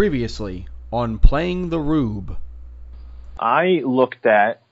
[0.00, 2.38] Previously on Playing the Rube.
[3.38, 4.62] I looked at,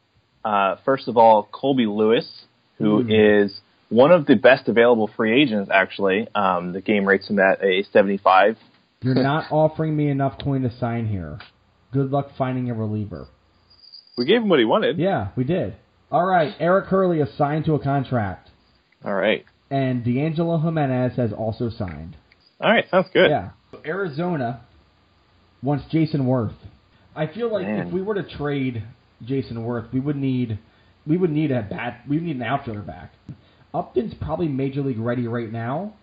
[0.42, 2.26] uh, first of all, Colby Lewis,
[2.78, 3.60] who is
[3.90, 6.28] one of the best available free agents, actually.
[6.34, 8.56] Um, the game rates him at a 75.
[9.02, 11.38] You're not offering me enough coin to sign here.
[11.92, 13.28] Good luck finding a reliever.
[14.16, 14.96] We gave him what he wanted.
[14.96, 15.76] Yeah, we did.
[16.10, 18.48] All right, Eric Hurley is signed to a contract,
[19.04, 19.44] All right.
[19.70, 22.16] and D'Angelo Jimenez has also signed.
[22.62, 23.28] All right, sounds good.
[23.28, 23.50] Yeah.
[23.84, 24.62] Arizona
[25.62, 26.54] wants Jayson Werth.
[27.14, 27.88] I feel like Man.
[27.88, 28.84] if we were to trade
[29.24, 30.58] Jayson Werth, we would need
[31.06, 33.12] we would need a bat we would need an outfielder back.
[33.74, 35.94] Upton's probably major league ready right now.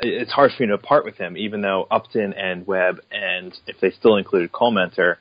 [0.00, 3.76] It's hard for me to part with him, even though Upton and Webb, and if
[3.80, 5.16] they still included Colementer,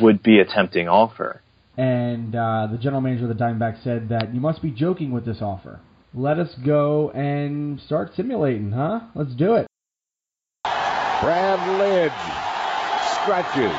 [0.00, 1.40] would be a tempting offer.
[1.78, 5.24] And uh, the general manager of the Diamondbacks said that you must be joking with
[5.24, 5.80] this offer.
[6.12, 9.00] Let us go and start simulating, huh?
[9.14, 9.66] Let's do it.
[10.64, 12.41] Brad Lidge
[13.22, 13.72] stretches.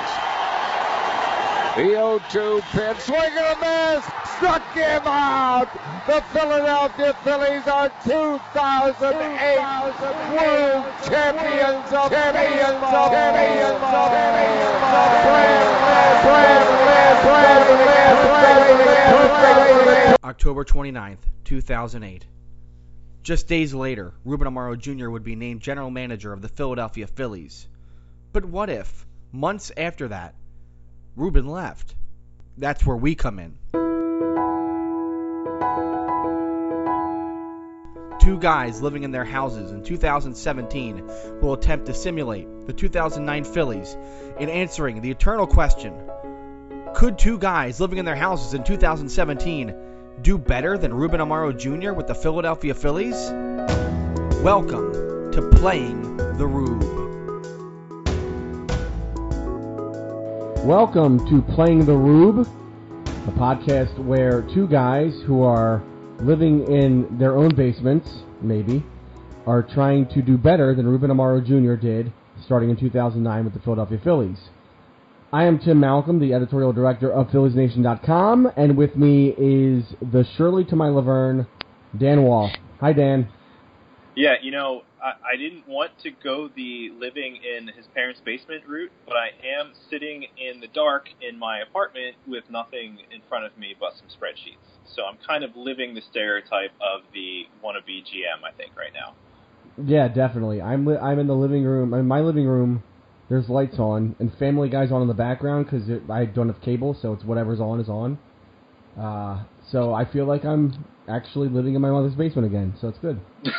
[1.75, 4.05] The 0-2 pitch, swing and a miss,
[4.38, 5.67] struck him out.
[6.08, 9.58] The Philadelphia Phillies are 2008
[10.31, 12.13] World Champions of.
[20.23, 22.25] October 29th, 2008.
[23.23, 25.09] Just days later, Ruben Amaro Jr.
[25.09, 27.67] would be named general manager of the Philadelphia Phillies.
[28.31, 30.36] But what if, months after that,
[31.16, 31.95] Ruben left?
[32.58, 33.58] That's where we come in.
[38.20, 41.08] Two guys living in their houses in 2017
[41.42, 43.98] will attempt to simulate the 2009 Phillies
[44.40, 45.94] in answering the eternal question
[46.95, 49.75] Could two guys living in their houses in 2017
[50.22, 51.92] do better than Ruben Amaro Jr.
[51.92, 53.30] with the Philadelphia Phillies?
[54.42, 57.03] Welcome to Playing the Rube.
[60.64, 62.47] Welcome to Playing the Rube,
[63.28, 65.83] a podcast where two guys who are
[66.22, 68.07] living in their own basements,
[68.41, 68.81] maybe,
[69.46, 71.75] are trying to do better than Ruben Amaro Jr.
[71.75, 72.13] did
[72.46, 74.38] starting in 2009 with the Philadelphia Phillies.
[75.34, 80.63] I am Tim Malcolm, the editorial director of PhilliesNation.com, and with me is the Shirley
[80.63, 81.45] to my Laverne,
[82.00, 82.50] Dan Wall.
[82.80, 83.28] Hi, Dan.
[84.16, 88.63] Yeah, you know, I, I didn't want to go the living in his parents' basement
[88.68, 89.29] route, but I
[89.59, 93.94] am sitting in the dark in my apartment with nothing in front of me but
[93.97, 94.62] some spreadsheets.
[94.96, 99.13] So I'm kind of living the stereotype of the wannabe GM, I think, right now.
[99.84, 100.62] Yeah, definitely.
[100.62, 101.94] I'm li- I'm in the living room.
[101.95, 102.84] In my living room,
[103.30, 106.95] there's lights on and Family Guy's on in the background because I don't have cable,
[107.01, 108.19] so it's whatever's on is on.
[109.00, 112.74] Uh, so I feel like I'm actually living in my mother's basement again.
[112.79, 113.19] So it's good.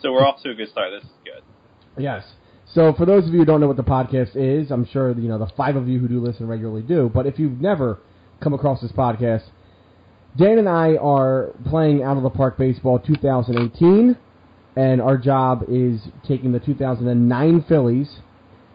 [0.00, 0.90] so we're off to a good start.
[0.92, 1.42] This is good.
[2.02, 2.24] Yes.
[2.74, 5.28] So for those of you who don't know what the podcast is, I'm sure you
[5.28, 7.10] know the five of you who do listen regularly do.
[7.12, 7.98] But if you've never
[8.40, 9.42] come across this podcast,
[10.36, 14.16] Dan and I are playing Out of the Park Baseball 2018,
[14.76, 18.20] and our job is taking the 2009 Phillies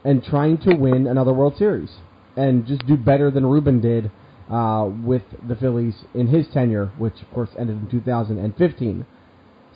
[0.04, 1.90] and trying to win another World Series
[2.36, 4.12] and just do better than Ruben did
[4.50, 9.06] uh, with the Phillies in his tenure, which of course ended in 2015.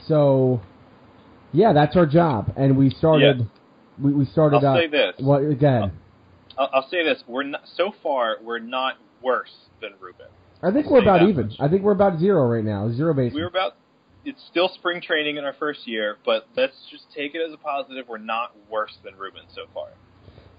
[0.07, 0.61] So,
[1.51, 3.39] yeah, that's our job, and we started.
[3.39, 3.45] Yeah.
[4.05, 4.63] We, we started.
[4.63, 5.15] I'll uh, say this.
[5.19, 5.91] Again?
[6.57, 8.37] I'll, I'll say this: we're not so far.
[8.41, 10.27] We're not worse than Ruben.
[10.61, 11.47] I think I'll we're about even.
[11.47, 11.55] much.
[11.59, 12.91] I think we're about zero right now.
[12.91, 13.33] Zero base.
[13.33, 13.73] We were about.
[14.25, 17.57] It's still spring training in our first year, but let's just take it as a
[17.57, 18.05] positive.
[18.07, 19.87] We're not worse than Ruben so far.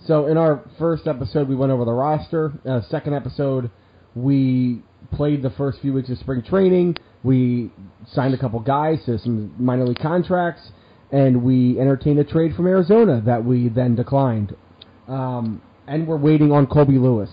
[0.07, 2.53] So in our first episode, we went over the roster.
[2.65, 3.71] Uh, second episode,
[4.15, 4.83] we
[5.13, 6.97] played the first few weeks of spring training.
[7.23, 7.71] We
[8.13, 10.71] signed a couple guys to some minor league contracts,
[11.13, 14.55] and we entertained a trade from Arizona that we then declined.
[15.09, 17.31] Um, and we're waiting on Colby Lewis,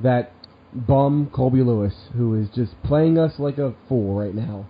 [0.00, 0.32] that
[0.72, 4.66] bum Colby Lewis, who is just playing us like a fool right now.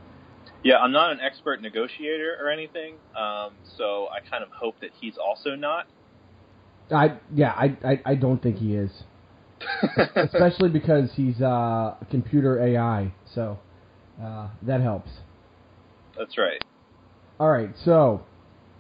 [0.64, 4.90] Yeah, I'm not an expert negotiator or anything, um, so I kind of hope that
[5.00, 5.86] he's also not.
[6.90, 8.90] I yeah, I I, I don't think he is.
[10.16, 13.12] Especially because he's uh, computer AI.
[13.34, 13.58] So
[14.22, 15.10] uh, that helps.
[16.18, 16.62] That's right.
[17.40, 18.24] All right, so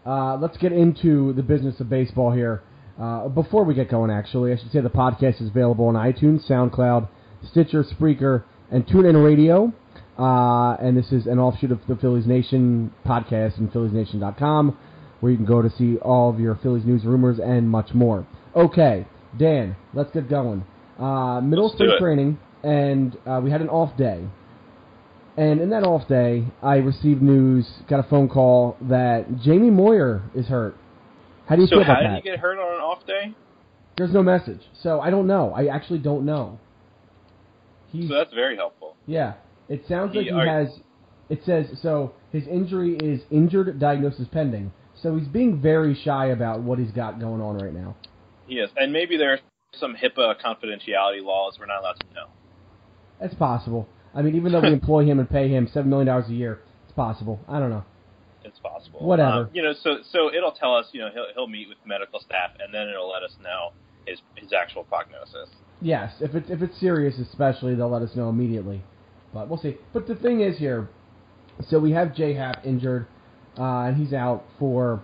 [0.06, 2.62] uh, let's get into the business of baseball here.
[3.00, 6.48] Uh, before we get going, actually, I should say the podcast is available on iTunes,
[6.48, 7.08] SoundCloud,
[7.50, 9.72] Stitcher, Spreaker, and TuneIn Radio.
[10.18, 14.76] Uh, and this is an offshoot of the Phillies Nation podcast and PhilliesNation.com,
[15.20, 18.26] where you can go to see all of your Phillies news, rumors, and much more.
[18.54, 19.06] Okay,
[19.38, 20.64] Dan, let's get going.
[20.98, 24.24] Uh, middle Let's spring training, and uh, we had an off day.
[25.36, 30.22] And in that off day, I received news, got a phone call that Jamie Moyer
[30.34, 30.76] is hurt.
[31.46, 32.16] How do you so feel how about did that?
[32.16, 33.34] he get hurt on an off day?
[33.96, 35.52] There's no message, so I don't know.
[35.54, 36.58] I actually don't know.
[36.58, 36.60] So I don't know.
[37.92, 37.98] I actually don't know.
[38.00, 38.96] He's So that's very helpful.
[39.06, 39.34] yeah.
[39.68, 40.80] It sounds like He- he are- has.
[41.28, 42.12] It says so.
[42.30, 44.72] His injury is injured, diagnosis pending.
[44.94, 47.94] So he's being very shy about what he's got going on right now.
[48.48, 49.38] Yes, and maybe there are
[49.78, 52.26] some HIPAA confidentiality laws we're not allowed to know.
[53.20, 53.88] That's possible.
[54.14, 56.60] I mean, even though we employ him and pay him seven million dollars a year,
[56.84, 57.40] it's possible.
[57.48, 57.84] I don't know.
[58.44, 59.00] It's possible.
[59.00, 59.30] Whatever.
[59.30, 60.86] Um, you know, so so it'll tell us.
[60.92, 63.72] You know, he'll he'll meet with medical staff, and then it'll let us know
[64.06, 65.48] his his actual prognosis.
[65.80, 68.82] Yes, if it's if it's serious, especially, they'll let us know immediately.
[69.32, 69.76] But we'll see.
[69.92, 70.88] But the thing is here,
[71.68, 73.06] so we have J Happ injured,
[73.58, 75.02] uh, and he's out for,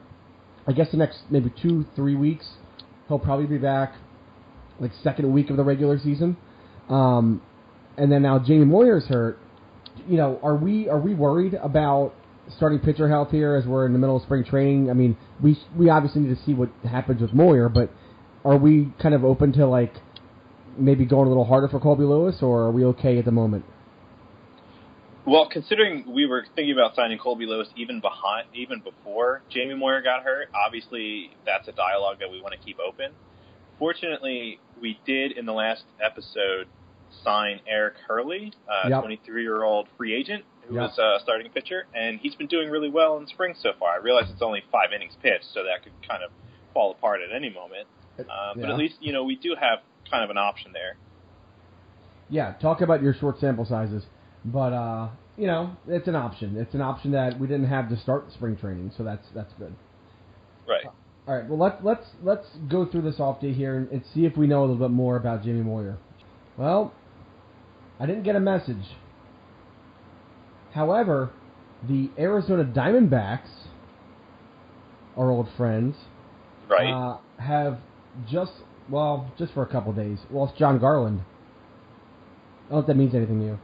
[0.66, 2.46] I guess the next maybe two three weeks.
[3.06, 3.94] He'll probably be back,
[4.80, 6.36] like second week of the regular season,
[6.88, 7.42] um,
[7.96, 9.38] and then now Jamie Moyer's hurt.
[10.08, 12.14] You know, are we are we worried about
[12.56, 14.90] starting pitcher health here as we're in the middle of spring training?
[14.90, 17.90] I mean, we we obviously need to see what happens with Moyer, but
[18.44, 19.94] are we kind of open to like
[20.78, 23.64] maybe going a little harder for Colby Lewis, or are we okay at the moment?
[25.26, 30.00] Well, considering we were thinking about signing Colby Lewis even behind, even before Jamie Moyer
[30.00, 33.12] got hurt, obviously that's a dialogue that we want to keep open.
[33.78, 36.66] Fortunately, we did in the last episode
[37.24, 38.52] sign Eric Hurley,
[38.84, 39.00] a Yep.
[39.02, 40.82] 23 year old free agent who Yep.
[40.82, 43.94] was a starting pitcher, and he's been doing really well in spring so far.
[43.94, 46.30] I realize it's only five innings pitched, so that could kind of
[46.74, 47.86] fall apart at any moment.
[48.18, 49.80] Um, But at least you know we do have
[50.10, 50.96] kind of an option there.
[52.28, 54.04] Yeah, talk about your short sample sizes,
[54.44, 56.56] but uh, you know it's an option.
[56.56, 59.52] It's an option that we didn't have to start the spring training, so that's that's
[59.54, 59.74] good.
[60.66, 60.84] Right.
[61.28, 64.24] All right, well let's let's let's go through this off day here and, and see
[64.24, 65.98] if we know a little bit more about Jamie Moyer.
[66.56, 66.94] Well,
[68.00, 68.96] I didn't get a message.
[70.72, 71.30] However,
[71.86, 73.48] the Arizona Diamondbacks,
[75.18, 75.96] our old friends,
[76.66, 76.90] Right.
[76.92, 77.78] uh, have
[78.26, 78.52] just
[78.88, 81.20] well, just for a couple days, lost Jon Garland.
[81.20, 83.58] I don't know if that means anything to you.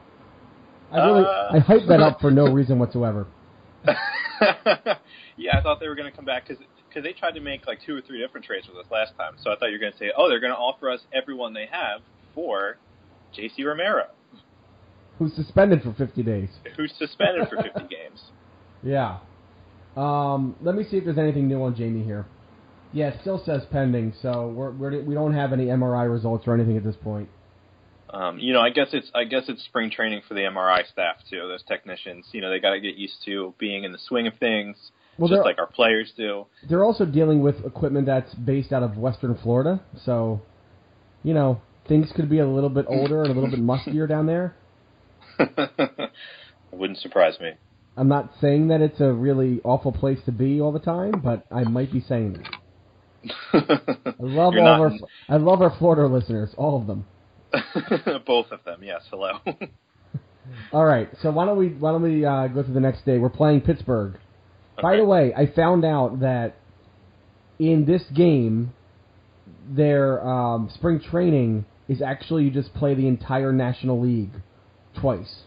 [0.92, 1.48] I really Uh.
[1.54, 3.26] I hyped that up for no reason whatsoever.
[3.86, 6.62] yeah, I thought they were going to come back because
[7.00, 9.34] they tried to make like two or three different trades with us last time.
[9.42, 11.54] So I thought you were going to say, oh, they're going to offer us everyone
[11.54, 12.00] they have
[12.34, 12.76] for
[13.34, 13.64] J.C.
[13.64, 14.06] Romero,
[15.18, 16.48] Who's suspended for 50 days?
[16.76, 18.20] who's suspended for 50 games.
[18.82, 19.18] Yeah.
[19.96, 22.26] Um, let me see if there's anything new on Jamie here.
[22.92, 26.54] Yeah, it still says pending, so we're, we're we don't have any MRI results or
[26.54, 27.28] anything at this point.
[28.10, 31.16] Um, you know, I guess it's I guess it's spring training for the MRI staff
[31.28, 31.38] too.
[31.48, 34.34] Those technicians, you know, they got to get used to being in the swing of
[34.38, 34.76] things,
[35.18, 36.46] Well, just like our players do.
[36.68, 40.42] They're also dealing with equipment that's based out of Western Florida, so
[41.22, 44.26] you know things could be a little bit older and a little bit mustier down
[44.26, 44.54] there.
[46.72, 47.52] Wouldn't surprise me.
[47.96, 51.46] I'm not saying that it's a really awful place to be all the time, but
[51.50, 52.54] I might be saying that.
[54.06, 57.06] I love You're all not our in- I love our Florida listeners, all of them.
[58.26, 59.02] Both of them, yes.
[59.10, 59.38] Hello.
[60.72, 63.18] All right, so why don't we why don't we uh, go to the next day?
[63.18, 64.18] We're playing Pittsburgh.
[64.80, 66.56] By the way, I found out that
[67.58, 68.72] in this game,
[69.68, 74.32] their um, spring training is actually you just play the entire National League
[75.00, 75.42] twice.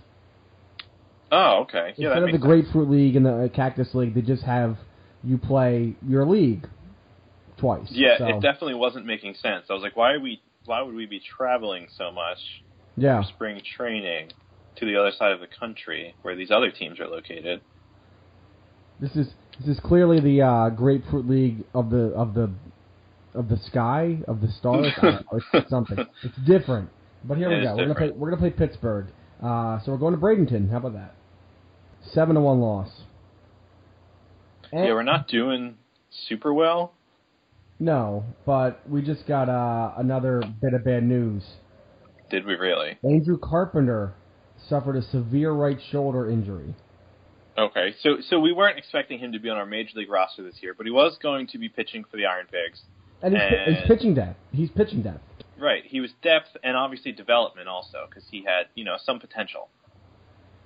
[1.31, 1.93] oh, okay.
[1.97, 2.43] Yeah, Instead of the sense.
[2.43, 4.77] Grapefruit League and the uh, Cactus League, they just have
[5.23, 6.67] you play your league
[7.57, 7.87] twice.
[7.89, 9.65] Yeah, so, it definitely wasn't making sense.
[9.69, 10.41] I was like, why are we?
[10.65, 12.37] Why would we be traveling so much
[12.97, 13.21] yeah.
[13.21, 14.31] for spring training
[14.77, 17.61] to the other side of the country where these other teams are located?
[18.99, 19.27] This is
[19.59, 22.51] this is clearly the uh, Grapefruit League of the of the
[23.33, 24.87] of the sky of the stars.
[25.01, 25.21] Know,
[25.53, 25.97] it's something.
[26.23, 26.89] It's different.
[27.23, 27.75] But here we go.
[27.75, 28.11] We're gonna play.
[28.11, 29.07] We're gonna play Pittsburgh.
[29.41, 30.71] Uh, so we're going to Bradenton.
[30.71, 31.13] How about that?
[32.11, 32.89] Seven to one loss.
[34.71, 35.75] And- Yeah, we're not doing
[36.09, 36.93] super well.
[37.79, 41.43] No, but we just got uh, another bit of bad news.
[42.31, 42.97] Did we really?
[43.03, 44.15] Andrew Carpenter
[44.67, 46.73] suffered a severe right shoulder injury.
[47.57, 50.55] Okay, so so we weren't expecting him to be on our major league roster this
[50.61, 52.81] year, but he was going to be pitching for the Iron Pigs.
[53.21, 54.39] And he's, And- he's pitching depth.
[54.51, 55.21] He's pitching depth.
[55.59, 59.69] Right, he was depth and obviously development also because he had you know some potential.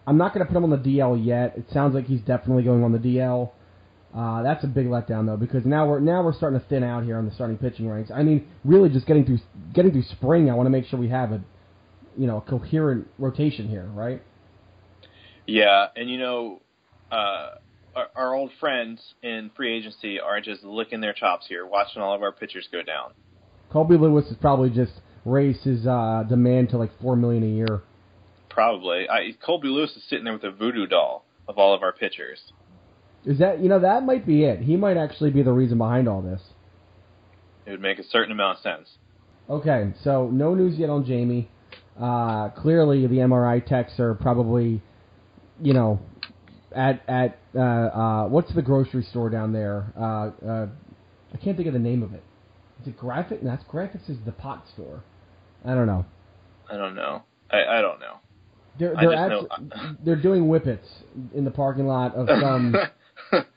[0.05, 1.53] I'm not going to put him on the DL yet.
[1.55, 3.51] It sounds like he's definitely going on the DL.
[4.13, 7.05] Uh, that's a big letdown though because now we're now we're starting to thin out
[7.05, 8.11] here on the starting pitching ranks.
[8.13, 9.39] I mean, really just getting through
[9.73, 10.49] getting through spring.
[10.49, 11.41] I want to make sure we have a
[12.17, 14.21] you know a coherent rotation here, right?
[15.47, 16.61] Yeah, and you know,
[17.11, 17.49] uh,
[17.95, 22.15] our, our old friends in free agency are just licking their chops here, watching all
[22.15, 23.11] of our pitchers go down.
[23.71, 24.93] Colby Lewis has probably just
[25.25, 27.81] raised his uh, demand to like four million a year.
[28.49, 31.93] Probably, I, Colby Lewis is sitting there with a voodoo doll of all of our
[31.93, 32.39] pitchers.
[33.25, 34.59] Is that you know that might be it?
[34.59, 36.41] He might actually be the reason behind all this.
[37.65, 38.89] It would make a certain amount of sense.
[39.49, 41.49] Okay, so no news yet on Jamie.
[41.99, 44.81] Uh, clearly, the MRI techs are probably,
[45.61, 45.99] you know,
[46.75, 49.91] at at uh, uh, what's the grocery store down there?
[49.99, 50.67] Uh, uh,
[51.33, 52.23] I can't think of the name of it.
[52.81, 53.43] Is it Graphic?
[53.43, 55.03] No, that's Graphics is the pot store.
[55.65, 56.05] I don't know.
[56.69, 57.23] I don't know.
[57.49, 58.17] I, I don't know.
[58.79, 60.87] They're they're just actu- know- they're doing whippets
[61.35, 62.75] in the parking lot of some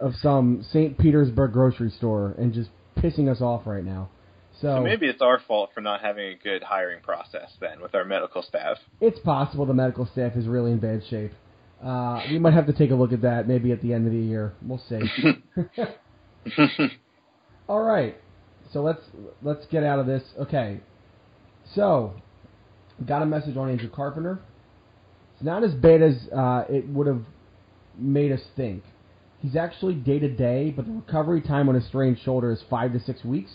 [0.01, 0.99] of some St.
[0.99, 4.11] Petersburg grocery store and just pissing us off right now.
[4.61, 7.95] So, so maybe it's our fault for not having a good hiring process then with
[7.95, 8.77] our medical staff.
[9.01, 11.33] it's possible the medical staff is really in bad shape.
[11.85, 14.13] Uh, we might have to take a look at that maybe at the end of
[14.13, 14.55] the year.
[14.63, 15.01] We'll see.
[17.69, 18.17] All right,
[18.73, 19.03] so let's
[19.43, 20.23] let's get out of this.
[20.39, 20.81] Okay,
[21.75, 22.15] so
[23.07, 24.41] got a message on Andrew Carpenter.
[25.35, 27.23] It's not as bad as uh, it would have
[27.99, 28.83] made us think.
[29.41, 32.93] He's actually day to day, but the recovery time on a strained shoulder is five
[32.93, 33.51] to six weeks.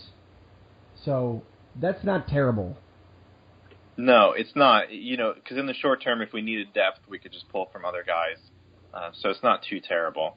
[1.04, 1.42] So
[1.80, 2.76] that's not terrible.
[4.04, 4.90] No, it's not.
[4.92, 7.68] You know, because in the short term, if we needed depth, we could just pull
[7.72, 8.38] from other guys.
[8.92, 10.36] Uh, so it's not too terrible.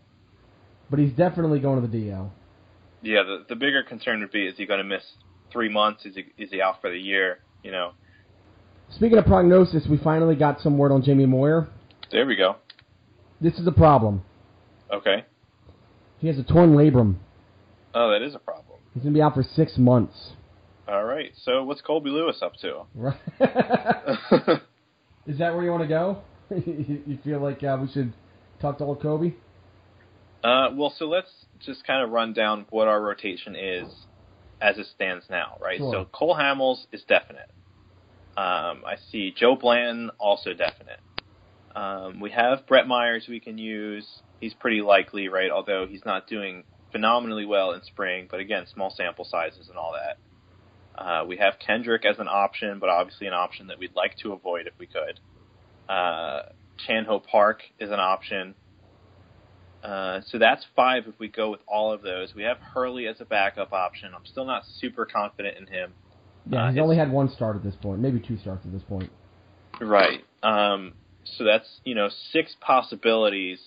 [0.90, 2.30] But he's definitely going to the DL.
[3.02, 5.04] Yeah, the the bigger concern would be: is he going to miss
[5.52, 6.06] three months?
[6.06, 7.40] Is he is he out for the year?
[7.64, 7.94] You know,
[8.96, 11.68] Speaking of prognosis, we finally got some word on Jamie Moyer.
[12.12, 12.58] there we go.
[13.42, 14.22] This is a problem.
[14.92, 15.26] Okay.
[16.20, 17.16] He has a torn labrum.
[17.96, 18.78] Oh, that is a problem.
[18.94, 20.32] He's going to be out for six months.
[20.88, 21.32] All right.
[21.44, 22.84] So what's Colby Lewis up to?
[25.26, 26.22] Is that where you want to go?
[26.50, 28.14] you feel like uh, we should
[28.60, 29.38] talk to old Colby?
[30.44, 31.32] Uh, well, so let's
[31.66, 33.88] just kind of run down what our rotation is
[34.62, 35.78] as it stands now, right?
[35.78, 35.94] Sure.
[35.94, 37.50] So Cole Hamels is definite.
[38.36, 41.00] Um, I see Joe Blanton also definite.
[41.76, 44.08] Um, we have Brett Myers we can use.
[44.42, 45.50] He's pretty likely, right?
[45.50, 49.94] Although he's not doing phenomenally well in spring, but again, small sample sizes and all
[49.94, 50.18] that.
[50.96, 54.34] Uh, we have Kendrick as an option, but obviously an option that we'd like to
[54.34, 55.20] avoid if we could.
[55.90, 56.44] Uh,
[56.86, 58.56] Chan Ho Park is an option.
[59.84, 62.34] Uh, so that's five if we go with all of those.
[62.36, 64.12] We have Hurley as a backup option.
[64.16, 65.94] I'm still not super confident in him.
[66.50, 68.84] Yeah, Uh, he's only had one start at this point, maybe two starts at this
[68.84, 69.10] point.
[69.82, 70.24] Right.
[70.42, 70.94] Um,
[71.38, 73.60] so that's you know six possibilities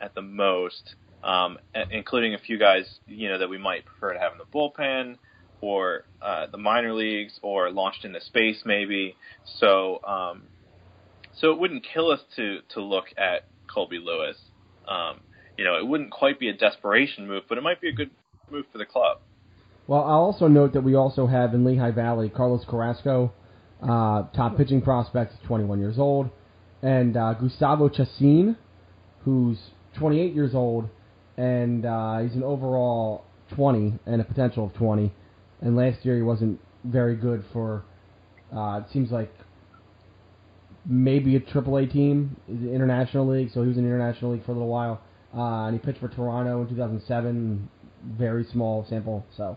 [0.00, 1.58] at the most, um,
[1.90, 5.16] including a few guys you know that we might prefer to have in the bullpen
[5.64, 9.16] or uh, the minor leagues or launched into space maybe.
[9.58, 10.42] So um,
[11.40, 14.36] so it wouldn't kill us to to look at Colby Lewis.
[14.86, 15.20] Um,
[15.56, 18.10] you know, it wouldn't quite be a desperation move, but it might be a good
[18.50, 19.18] move for the club.
[19.86, 23.32] Well, I'll also note that we also have in Lehigh Valley Carlos Carrasco,
[23.82, 26.30] uh, top pitching prospect, 21 years old,
[26.82, 28.56] and uh, Gustavo Chacin,
[29.24, 29.58] who's
[29.98, 30.88] 28 years old,
[31.36, 35.12] and uh, he's an overall 20 and a potential of 20.
[35.60, 37.84] And last year he wasn't very good for.
[38.54, 39.32] Uh, it seems like
[40.86, 43.50] maybe a AAA team, the international league.
[43.52, 45.00] So he was in the international league for a little while,
[45.34, 47.68] uh, and he pitched for Toronto in 2007.
[48.18, 49.56] Very small sample, so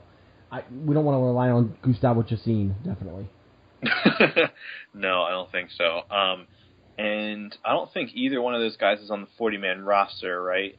[0.51, 3.27] I, we don't want to rely on Gustavo Chacin, definitely.
[4.93, 6.03] no, I don't think so.
[6.09, 6.47] Um,
[6.97, 10.41] and I don't think either one of those guys is on the 40 man roster,
[10.41, 10.77] right?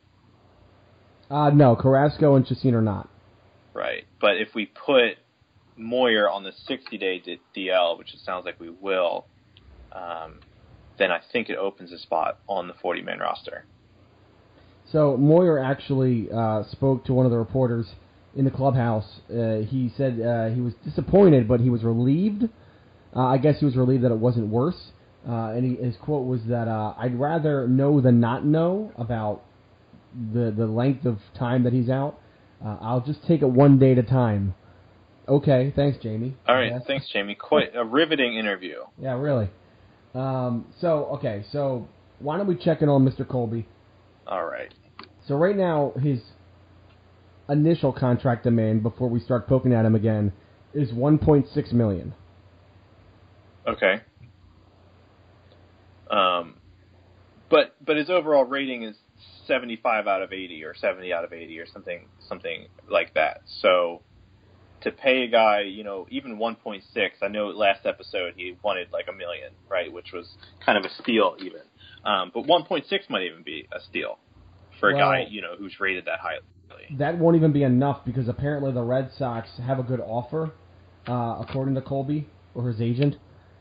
[1.31, 3.09] Uh, no, Carrasco and Chacin are not.
[3.79, 4.05] Right.
[4.21, 5.19] But if we put
[5.77, 7.23] Moyer on the 60 day
[7.57, 9.27] DL, which it sounds like we will,
[9.93, 10.41] um,
[10.99, 13.65] then I think it opens a spot on the 40 man roster.
[14.91, 17.87] So Moyer actually uh, spoke to one of the reporters
[18.35, 19.21] in the clubhouse.
[19.31, 22.45] Uh, he said uh, he was disappointed, but he was relieved.
[23.15, 24.91] Uh, I guess he was relieved that it wasn't worse.
[25.29, 29.45] Uh, and he, his quote was that uh, I'd rather know than not know about
[30.33, 32.19] the the length of time that he's out.
[32.65, 34.55] Uh, I'll just take it one day at a time.
[35.29, 36.37] Okay, thanks, Jamie.
[36.47, 36.73] All right.
[36.73, 36.83] Yes.
[36.87, 37.35] Thanks, Jamie.
[37.35, 38.79] Quite a riveting interview.
[38.99, 39.51] Yeah, really.
[40.15, 41.87] Um, so okay, so
[42.19, 43.29] why don't we check in on Mr.
[43.29, 43.69] Colby?
[44.27, 44.73] All right.
[45.27, 46.21] So right now, his
[47.49, 50.33] initial contract demand before we start poking at him again
[50.73, 52.15] is 1.6 million.
[53.67, 54.01] Okay.
[56.11, 56.55] Um,
[57.51, 58.97] but but his overall rating is
[59.47, 63.43] 75 out of 80 or 70 out of 80 or something something like that.
[63.61, 64.03] So
[64.83, 66.83] to pay a guy, you know, even 1.6,
[67.23, 70.29] I know last episode he wanted like a million, right, which was
[70.65, 71.63] kind of a steal even.
[72.05, 74.19] Um, but 1.6 might even be a steal
[74.79, 76.43] for a Well- guy, you know, who's rated that highly.
[76.99, 80.53] That won't even be enough because apparently the Red Sox have a good offer,
[81.09, 83.17] uh, according to Colby or his agent,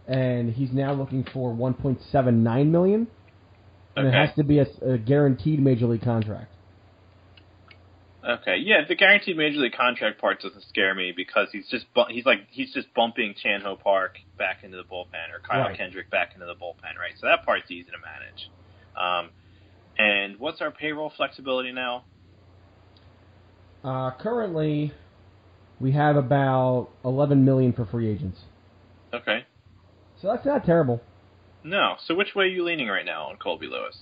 [0.08, 3.08] and he's now looking for 1.79 million,
[3.98, 6.52] and it has to be a, a guaranteed major league contract.
[8.28, 12.10] Okay, yeah, the guaranteed major league contract part doesn't scare me because he's just bu-
[12.10, 15.78] he's like he's just bumping Chan Ho Park back into the bullpen or Kyle Right.
[15.78, 17.14] Kendrick back into the bullpen, right?
[17.20, 18.52] So that part's easy to manage.
[19.00, 19.32] Um,
[19.98, 22.06] and what's our payroll flexibility now?
[23.84, 24.92] Uh, currently,
[25.80, 28.40] we have about 11 million for free agents,
[29.14, 29.46] Okay,
[30.22, 31.02] so that's not terrible.
[31.64, 31.96] No.
[32.06, 33.96] So which way are you leaning right now on Colby Lewis?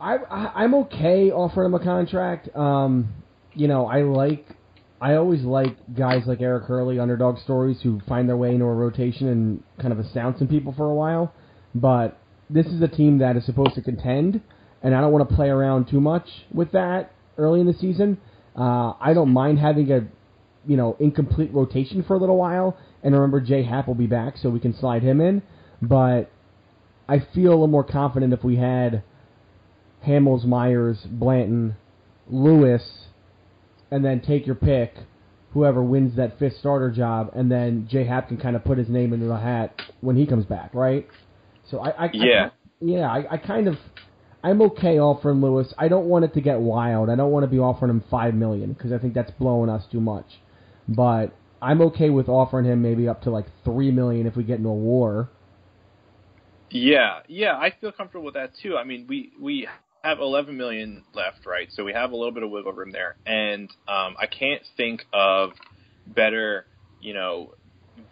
[0.00, 2.54] I, I I'm okay offering him a contract.
[2.54, 3.14] Um,
[3.54, 4.46] you know, I like
[5.00, 8.74] I always like guys like Eric Hurley, underdog stories who find their way into a
[8.74, 11.34] rotation and kind of astound some people for a while.
[11.74, 14.40] But this is a team that is supposed to contend,
[14.82, 18.18] and I don't want to play around too much with that early in the season.
[18.56, 20.06] Uh, I don't mind having a
[20.66, 24.36] you know incomplete rotation for a little while, and remember Jay Happ will be back,
[24.38, 25.42] so we can slide him in.
[25.80, 26.30] But
[27.08, 29.02] I feel a little more confident if we had
[30.06, 31.76] Hamels, Myers, Blanton,
[32.28, 33.06] Lewis,
[33.90, 34.94] and then take your pick,
[35.52, 38.88] whoever wins that fifth starter job, and then Jay Happ can kind of put his
[38.88, 41.06] name into the hat when he comes back, right?
[41.70, 42.46] So I, I Yeah.
[42.46, 43.78] I, yeah, I, I kind of,
[44.42, 45.72] I'm okay offering Lewis.
[45.78, 47.08] I don't want it to get wild.
[47.08, 49.84] I don't want to be offering him five million because I think that's blowing us
[49.90, 50.26] too much.
[50.88, 54.58] But I'm okay with offering him maybe up to like three million if we get
[54.58, 55.28] into a war.
[56.70, 58.76] Yeah, yeah, I feel comfortable with that too.
[58.76, 59.68] I mean, we we
[60.02, 61.68] have 11 million left, right?
[61.72, 65.04] So we have a little bit of wiggle room there, and um, I can't think
[65.12, 65.50] of
[66.06, 66.66] better,
[67.00, 67.54] you know,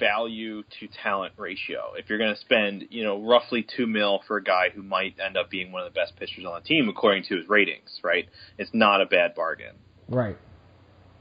[0.00, 1.92] value to talent ratio.
[1.96, 5.16] If you're going to spend, you know, roughly two mil for a guy who might
[5.24, 8.00] end up being one of the best pitchers on the team according to his ratings,
[8.02, 8.28] right?
[8.58, 9.76] It's not a bad bargain.
[10.08, 10.36] Right.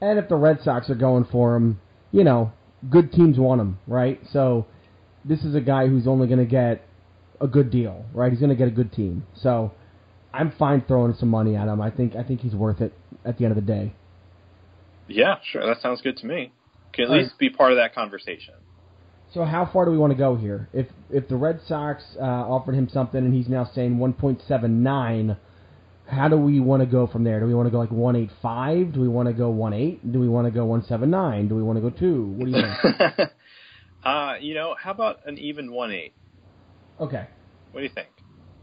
[0.04, 1.80] And if the Red Sox are going for him,
[2.12, 2.52] you know,
[2.90, 4.20] good teams want him, right?
[4.32, 4.66] So
[5.24, 6.86] this is a guy who's only going to get
[7.40, 8.30] a good deal, right?
[8.30, 9.26] He's going to get a good team.
[9.34, 9.72] So
[10.30, 11.80] I'm fine throwing some money at him.
[11.80, 12.92] I think I think he's worth it
[13.24, 13.94] at the end of the day.
[15.08, 16.52] Yeah, sure, that sounds good to me.
[16.92, 17.22] Can at All right.
[17.22, 18.54] least be part of that conversation.
[19.32, 20.68] So how far do we want to go here?
[20.74, 25.36] If if the Red Sox uh, offered him something and he's now saying 1.79,
[26.06, 27.40] how do we want to go from there?
[27.40, 28.92] Do we want to go like 185?
[28.92, 30.12] Do we want to go 18?
[30.12, 31.48] Do we want to go 179?
[31.48, 32.24] Do we want to go 2?
[32.24, 33.30] What do you think?
[34.04, 36.12] uh, you know, how about an even one eight?
[37.00, 37.26] okay.
[37.72, 38.08] What do you think?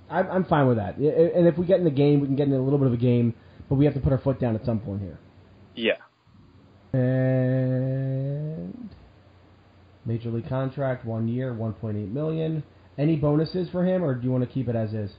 [0.09, 0.97] I'm, I'm fine with that.
[0.97, 2.93] And if we get in the game, we can get in a little bit of
[2.93, 3.33] a game,
[3.67, 5.19] but we have to put our foot down at some point here.
[5.75, 5.97] Yeah.
[6.97, 8.89] And
[10.05, 12.63] major league contract, one year, 1.8 million.
[12.97, 15.11] Any bonuses for him, or do you want to keep it as is?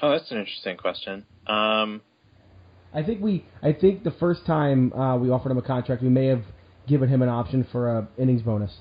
[0.00, 1.26] Oh, that's an interesting question.
[1.46, 2.02] Um,
[2.94, 3.44] I think we.
[3.62, 6.42] I think the first time uh, we offered him a contract, we may have
[6.86, 8.78] given him an option for a innings bonus.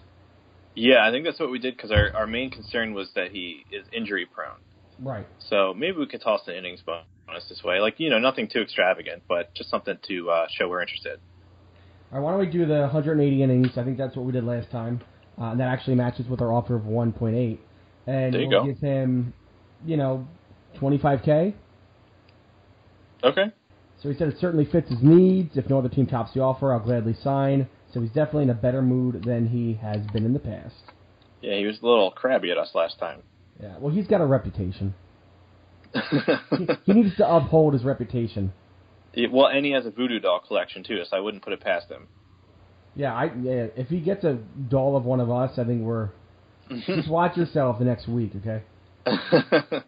[0.76, 3.66] yeah, I think that's what we did because our, our main concern was that he
[3.72, 4.60] is injury prone.
[5.00, 5.28] Right.
[5.50, 7.80] So maybe we could toss an innings bonus this way.
[7.80, 11.20] Like, you know, nothing too extravagant, but just something to uh, show we're interested.
[12.12, 12.24] All right.
[12.24, 13.78] Why don't we do the 180 innings?
[13.78, 15.02] I think that's what we did last time,
[15.38, 17.58] uh, and that actually matches with our offer of 1.8.
[18.08, 18.66] And There you we'll go.
[18.66, 19.34] give him,
[19.86, 20.26] you know,
[20.78, 21.54] 25k.
[23.24, 23.52] Okay.
[24.02, 25.58] So he said it certainly fits his needs.
[25.58, 27.68] If no other team tops the offer, I'll gladly sign.
[27.94, 30.76] So he's definitely in a better mood than he has been in the past.
[31.42, 33.24] Yeah, he was a little crabby at us last time.
[33.62, 34.94] Yeah, well, he's got a reputation.
[35.94, 38.54] He, he needs to uphold his reputation.
[39.14, 41.62] Yeah, well, and he has a voodoo doll collection too, so I wouldn't put it
[41.62, 42.08] past him.
[42.96, 43.68] Yeah, I yeah.
[43.76, 46.10] If he gets a doll of one of us, I think we're.
[46.86, 48.62] Just watch yourself the next week, okay?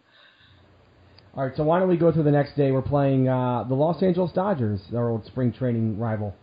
[1.36, 1.56] All right.
[1.56, 2.70] So why don't we go to the next day?
[2.72, 6.34] We're playing uh, the Los Angeles Dodgers, our old spring training rival.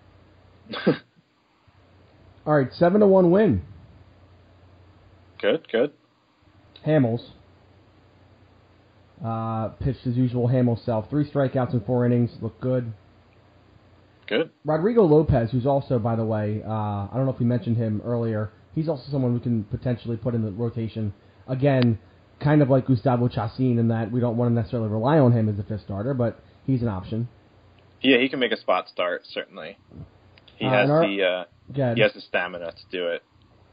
[2.46, 3.62] All right, seven to one win.
[5.42, 5.92] good, good.
[6.86, 7.20] Hamels.
[9.24, 10.48] Uh, pitched as usual.
[10.48, 11.10] Hamels self.
[11.10, 12.32] Three strikeouts in four innings.
[12.42, 12.94] Looked good.
[14.28, 14.52] Good.
[14.66, 18.02] Rodrigo Lopez, who's also, by the way, uh, I don't know if we mentioned him
[18.06, 18.52] earlier.
[18.76, 21.14] He's also someone we can potentially put in the rotation.
[21.48, 21.98] Again,
[22.40, 25.50] kind of like Gustavo Chacin in that we don't want to necessarily rely on him
[25.50, 27.28] as a fifth starter, but he's an option.
[28.02, 29.78] Yeah, he can make a spot start certainly.
[30.58, 33.24] He Uh, has our- the uh, he has the stamina to do it.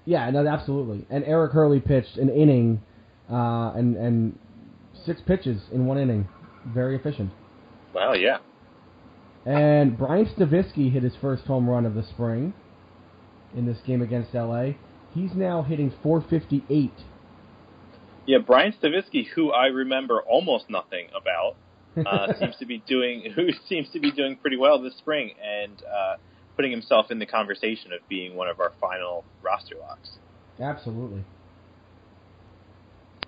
[0.07, 1.07] Yeah, no, absolutely.
[1.11, 2.81] And Eric Hurley pitched an inning
[3.31, 4.39] uh, and and
[5.05, 6.29] six pitches in one inning.
[6.67, 7.31] Very efficient.
[7.95, 8.39] Wow, yeah.
[9.47, 12.55] And Brian Stavisky hit his first home run of the spring
[13.55, 14.73] in this game against LA.
[15.15, 16.91] He's now hitting 458.
[18.27, 21.57] Yeah, Brian Stavisky, who I remember almost nothing about,
[22.07, 25.83] uh, seems to be doing who seems to be doing pretty well this spring and
[25.83, 26.17] uh,
[26.57, 30.11] putting himself in the conversation of being one of our final roster locks.
[30.61, 31.25] Absolutely.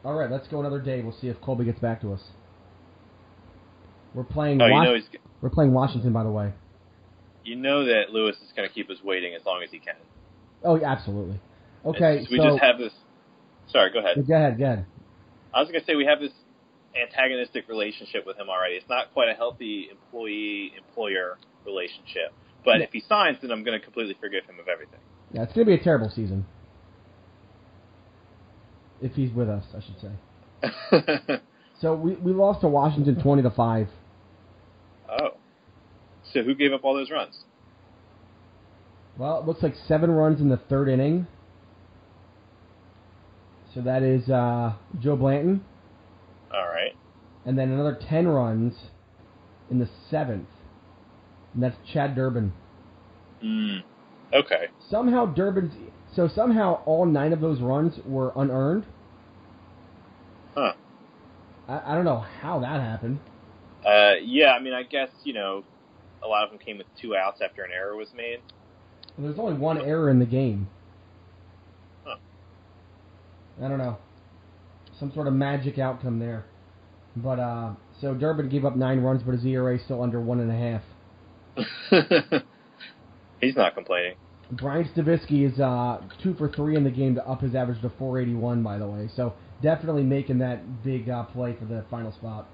[0.05, 1.03] All right, let's go another day.
[1.03, 2.21] We'll see if Colby gets back to us.
[4.15, 4.63] We're playing.
[4.63, 5.05] Oh, you know he's
[5.43, 6.53] we're playing Washington, by the way.
[7.45, 9.95] you know that Lewis is going to keep us waiting as long as he can.
[10.65, 11.39] Oh, yeah, absolutely.
[11.85, 12.93] Okay, It's- we so just have this.
[13.73, 14.17] Sorry, go ahead.
[14.27, 14.87] go ahead, go ahead.
[15.53, 16.33] I was going to say we have this
[17.01, 18.75] antagonistic relationship with him already.
[18.77, 22.33] It's not quite a healthy employee-employer relationship.
[22.65, 22.85] But Yeah.
[22.85, 25.01] if he signs, then I'm going to completely forgive him of everything.
[25.33, 26.47] Yeah, it's going to be a terrible season.
[29.03, 31.41] If he's with us, I should say.
[31.83, 33.89] So we, we lost to Washington twenty to five.
[35.11, 35.37] oh.
[36.33, 37.37] So who gave up all those runs?
[39.19, 41.27] Well, it looks like seven runs in the third inning.
[43.77, 45.63] So that is uh, Joe Blanton,
[46.51, 46.97] All right.
[47.45, 48.73] and then another ten runs
[49.71, 50.49] in the seventh,
[51.53, 52.55] and that's Chad Durbin.
[53.45, 53.83] Mm.
[54.33, 54.69] Okay.
[54.91, 55.75] Somehow Durbin's
[56.15, 58.87] so somehow all nine of those runs were unearned.
[60.55, 60.73] Huh.
[61.69, 63.21] I, I don't know how that happened.
[63.85, 65.65] Uh, yeah, I mean, I guess, you know,
[66.25, 68.41] a lot of them came with two outs after an error was made.
[69.19, 70.69] And there's only one error in the game.
[73.63, 73.99] I don't know.
[74.99, 76.45] Some sort of magic outcome there.
[77.17, 80.41] But uh so Durbin gave up nine runs, but his ERA is still under one
[80.41, 80.83] and a half.
[83.41, 84.17] He's not complaining.
[84.53, 87.91] Brian Stavisky is uh two for three in the game to up his average to
[87.99, 89.09] 481, by the way.
[89.17, 92.47] So definitely making that big uh, play for the final spot.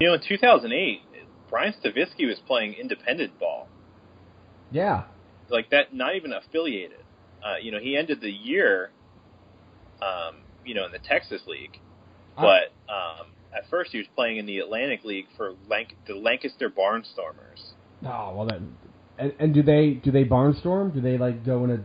[0.00, 1.02] You know, in 2008,
[1.50, 3.68] Brian Stavisky was playing independent ball.
[4.70, 5.04] Yeah,
[5.50, 6.98] Like that, not even affiliated.
[7.42, 8.90] Uh, you know, he ended the year,
[10.02, 11.78] um, you know, in the Texas League.
[12.36, 16.70] But um, at first, he was playing in the Atlantic League for Lanc- the Lancaster
[16.70, 17.72] Barnstormers.
[18.04, 18.76] Oh well, then.
[19.18, 20.94] And, and do they do they barnstorm?
[20.94, 21.84] Do they like go in a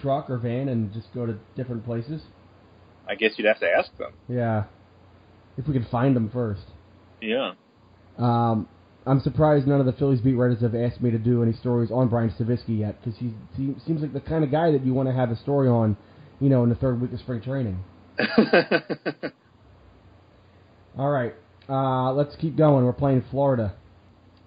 [0.00, 2.22] truck or van and just go to different places?
[3.06, 4.12] I guess you'd have to ask them.
[4.28, 4.64] Yeah,
[5.58, 6.62] if we could find them first.
[7.20, 7.52] Yeah.
[8.16, 8.68] Um,
[9.06, 11.90] I'm surprised none of the Phillies beat writers have asked me to do any stories
[11.90, 14.92] on Brian Stavisky yet, because he, he seems like the kind of guy that you
[14.92, 15.96] want to have a story on,
[16.40, 17.84] you know, in the third week of spring training.
[20.98, 21.34] All right,
[21.68, 22.84] uh, let's keep going.
[22.84, 23.74] We're playing Florida.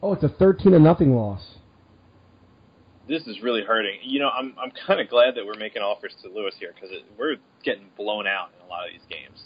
[0.04, 1.41] Oh, it's a 13 to nothing loss.
[3.08, 3.99] this is really hurting.
[4.04, 6.89] You know, I'm I'm kind of glad that we're making offers to Lewis here because
[7.17, 9.43] we're getting blown out in a lot of these games.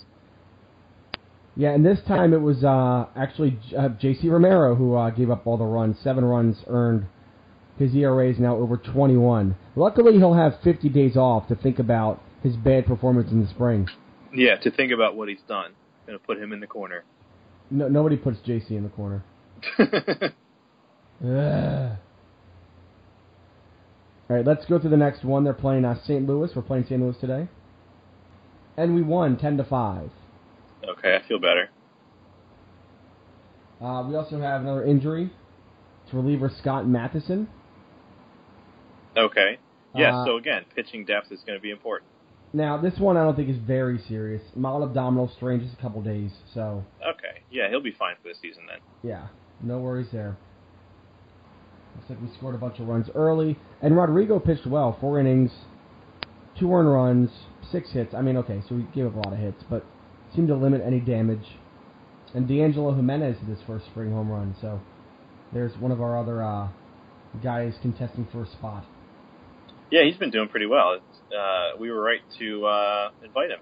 [1.57, 4.27] Yeah, and this time it was uh, actually uh, J.C.
[4.27, 7.05] Romero who uh, gave up all the runs, seven runs earned.
[7.77, 9.55] His ERA is now over 21.
[9.75, 13.87] Luckily, he'll have 50 days off to think about his bad performance in the spring.
[14.33, 15.71] Yeah, to think about what he's done,
[16.05, 17.03] gonna put him in the corner.
[17.71, 18.75] No, nobody puts J.C.
[18.75, 19.23] in the corner.
[24.29, 25.43] All right, let's go through the next one.
[25.43, 26.27] They're playing uh, St.
[26.27, 26.51] Louis.
[26.55, 27.01] We're playing St.
[27.01, 27.47] Louis today,
[28.77, 30.11] and we won 10 to five.
[30.87, 31.69] okay, I feel better.
[33.81, 35.31] Uh, we also have another injury
[36.09, 37.47] to reliever Scott Mathieson.
[39.17, 39.57] Okay.
[39.95, 40.15] Yeah.
[40.17, 42.09] Uh, so again, pitching depth is going to be important.
[42.55, 44.41] Now, this one I don't think is very serious.
[44.55, 46.31] Mild abdominal strain, just a couple days.
[46.53, 47.41] So, Okay.
[47.51, 48.79] Yeah, he'll be fine for the season then.
[49.03, 49.27] yeah,
[49.61, 50.37] no worries there.
[51.97, 53.57] Looks like we scored a bunch of runs early.
[53.81, 54.97] And Rodrigo pitched well.
[55.01, 55.51] Four innings,
[56.57, 57.29] two earned runs,
[57.73, 58.13] six hits.
[58.13, 59.85] I mean, okay, so we gave up a lot of hits, but
[60.33, 61.45] seemed to limit any damage.
[62.33, 64.55] And D'Angelo Jimenez hit his first spring home run.
[64.61, 64.79] So,
[65.53, 66.69] there's one of our other uh,
[67.43, 68.85] guys contesting for a spot.
[69.91, 70.99] Yeah, he's been doing pretty well.
[71.35, 73.59] Uh, we were right to uh, invite him.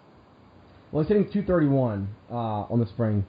[0.92, 3.26] Well, he's hitting 231 uh, on the spring,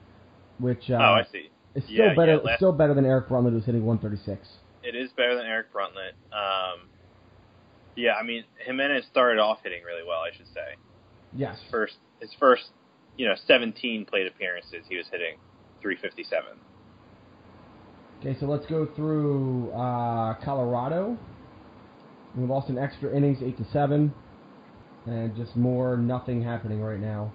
[0.59, 1.49] which uh, oh, I see.
[1.73, 2.31] It's still Yeah, better.
[2.33, 4.47] yeah, it's last- still better than Eric Bruntlett, who's hitting 136.
[4.83, 6.13] It is better than Eric Bruntlett.
[6.31, 6.87] Um,
[7.95, 10.19] yeah, I mean Jimenez started off hitting really well.
[10.19, 10.75] I should say.
[11.35, 11.57] Yes.
[11.71, 12.65] First, his first,
[13.17, 15.35] you know, 17 plate appearances, he was hitting
[15.81, 16.43] 357.
[18.19, 21.17] Okay, so let's go through uh, Colorado.
[22.37, 24.13] We lost in extra innings, eight to seven,
[25.05, 27.31] and just more nothing happening right now.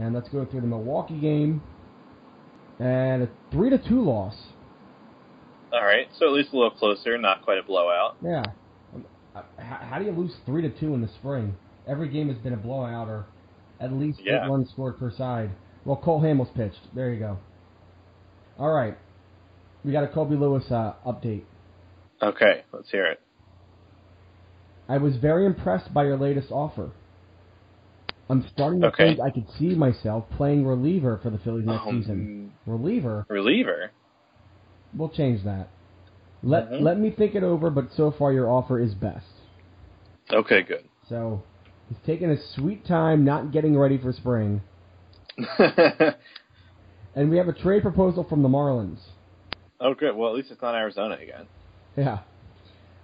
[0.00, 1.62] And let's go through the Milwaukee game,
[2.78, 4.34] and a three to two loss.
[5.72, 8.16] All right, so at least a little closer, not quite a blowout.
[8.22, 8.42] Yeah.
[8.94, 9.04] Um,
[9.56, 11.54] How, do you lose three to two in the spring?
[11.86, 13.26] Every game has been a blowout, or
[13.80, 14.46] at least Yeah.
[14.48, 15.50] runs scored per side.
[15.84, 16.80] Well, Cole Hamels pitched.
[16.94, 17.38] There you go.
[18.58, 18.98] All right,
[19.84, 21.44] we got a Colby Lewis uh, update.
[22.20, 23.20] Okay, let's hear it.
[24.90, 26.90] I was very impressed by your latest offer.
[28.28, 29.06] I'm starting to Okay.
[29.06, 32.52] think I could see myself playing reliever for the Phillies next Um, season.
[32.66, 33.24] Reliever?
[33.28, 33.92] Reliever.
[34.96, 35.68] We'll change that.
[36.42, 36.80] Let Mhm.
[36.80, 39.30] let me think it over, but so far your offer is best.
[40.32, 40.88] Okay, good.
[41.08, 41.44] So
[41.88, 44.60] he's taking a sweet time, not getting ready for spring.
[47.12, 49.00] And we have a trade proposal from the Marlins.
[49.80, 50.14] Oh, good.
[50.14, 51.48] Well, at least it's not Arizona again.
[51.96, 52.20] Yeah.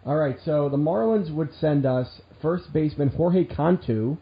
[0.07, 4.16] All right, so the Marlins would send us first baseman Jorge Cantu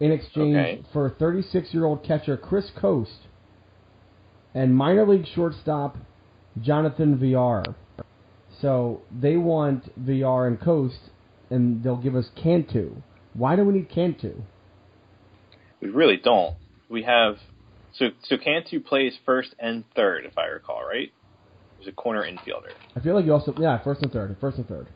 [0.00, 0.82] in exchange Okay.
[0.92, 3.28] for 36-year-old catcher Chris Coste
[4.52, 5.96] and minor league shortstop
[6.60, 7.62] Jonathan Villar.
[8.60, 11.10] So they want Villar and Coste,
[11.48, 12.96] and they'll give us Cantu.
[13.34, 14.42] Why do we need Cantu?
[15.80, 16.56] We really don't.
[16.88, 17.38] We have
[17.92, 21.12] so so Cantu plays first and third, if I recall, right?
[21.80, 24.68] He's a corner infielder, I feel like you also yeah first and third, first and
[24.68, 24.86] third.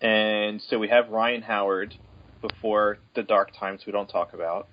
[0.00, 1.94] and so we have Ryan Howard
[2.42, 4.66] before the dark times we don't talk about,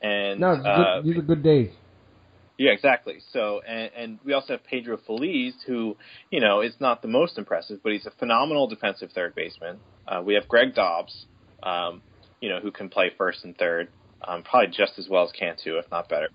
[0.00, 1.70] and No, uh, good, these are good days.
[2.56, 3.16] Yeah, exactly.
[3.32, 5.96] So, and, and we also have Pedro Feliz, who,
[6.30, 9.80] you know, is not the most impressive, but he's a phenomenal defensive third baseman.
[10.06, 11.26] Uh, we have Greg Dobbs,
[11.64, 12.00] um,
[12.40, 13.88] you know, who can play first and third,
[14.26, 16.28] um, probably just as well as Cantu, if not better.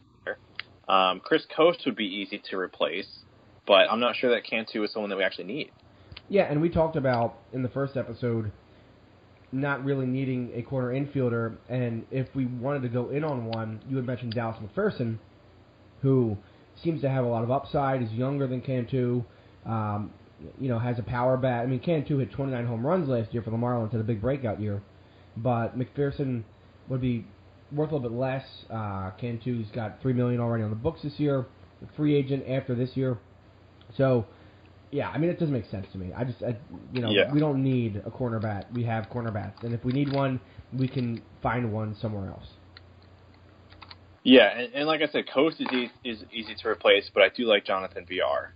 [0.90, 3.08] Um, Chris Coste would be easy to replace,
[3.70, 5.72] but I'm not sure that Cantu is someone that we actually need.
[6.28, 8.52] Yeah, and we talked about in the first episode
[9.52, 13.80] not really needing a corner infielder, and if we wanted to go in on one,
[13.88, 15.20] you had mentioned Dallas McPherson,
[16.02, 16.36] who
[16.84, 18.02] seems to have a lot of upside.
[18.02, 19.24] Is younger than Cantu,
[19.68, 20.12] um,
[20.60, 21.62] you know, has a power bat.
[21.62, 24.20] I mean, Cantu hit 29 home runs last year for the Marlins, had a big
[24.20, 24.82] breakout year,
[25.38, 26.44] but McPherson
[26.88, 27.26] would be
[27.72, 28.46] worth a little bit less.
[28.68, 31.46] Uh, Cantu's got three million already on the books this year,
[31.96, 33.20] free agent after this year,
[33.98, 34.26] so.
[34.92, 36.12] Yeah, I mean it doesn't make sense to me.
[36.18, 36.58] I just, I,
[36.92, 37.32] you know, Yeah.
[37.32, 38.66] we don't need a corner bat.
[38.74, 40.40] We have corner bats, and if we need one,
[40.74, 42.48] we can find one somewhere else.
[44.24, 47.30] Yeah, and, and like I said, Coste is easy, is easy to replace, but I
[47.30, 48.54] do like Jonathan Villar.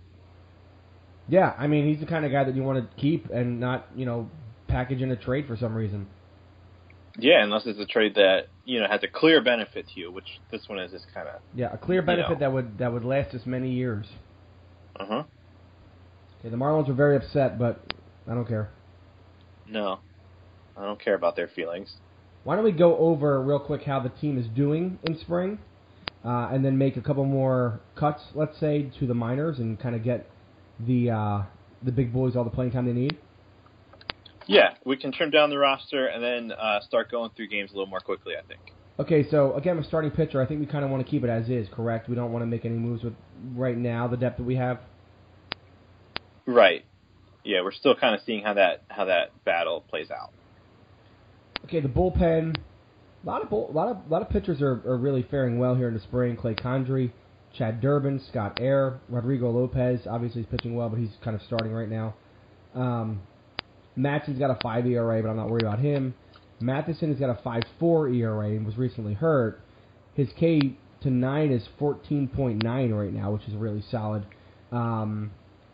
[1.27, 3.87] Yeah, I mean he's the kind of guy that you want to keep and not,
[3.95, 4.29] you know,
[4.67, 6.07] package in a trade for some reason.
[7.17, 10.27] Yeah, unless it's a trade that you know has a clear benefit to you, which
[10.51, 12.39] this one is just kind of Yeah, a clear benefit know.
[12.39, 14.07] that would that would last us many years.
[14.99, 15.23] Uh huh.
[16.39, 17.93] Okay, the Marlins were very upset, but
[18.27, 18.69] I don't care.
[19.67, 19.99] No,
[20.77, 21.95] I don't care about their feelings.
[22.43, 25.59] Why don't we go over real quick how the team is doing in spring,
[26.25, 29.95] uh, and then make a couple more cuts, let's say, to the minors, and kind
[29.95, 30.29] of get
[30.79, 31.41] the uh,
[31.81, 33.17] the big boys all the playing time they need.
[34.45, 37.75] Yeah, we can trim down the roster and then uh, start going through games a
[37.75, 38.33] little more quickly.
[38.37, 38.72] I think.
[38.99, 41.29] Okay, so again, with starting pitcher, I think we kind of want to keep it
[41.29, 42.07] as is, correct?
[42.07, 43.13] We don't want to make any moves with
[43.55, 44.79] right now the depth that we have.
[46.45, 46.85] Right.
[47.43, 50.31] Yeah, we're still kind of seeing how that how that battle plays out.
[51.65, 52.55] Okay, the bullpen.
[52.55, 55.75] A lot of bull, a lot of lot of pitchers are, are really faring well
[55.75, 56.35] here in the spring.
[56.35, 57.11] Clay Condrey,
[57.57, 60.01] Chad Durbin, Scott Eyre, Rodrigo Lopez.
[60.07, 62.13] Obviously, he's pitching well, but he's kind of starting right now.
[62.75, 63.21] Um,
[63.97, 66.13] Mathieson's got a five ERA, but I'm not worried about him.
[66.63, 69.59] Mathieson has got a five four ERA and was recently hurt.
[70.15, 74.25] His K to nine is 14.9 right now, which is really solid.
[74.71, 75.31] Um,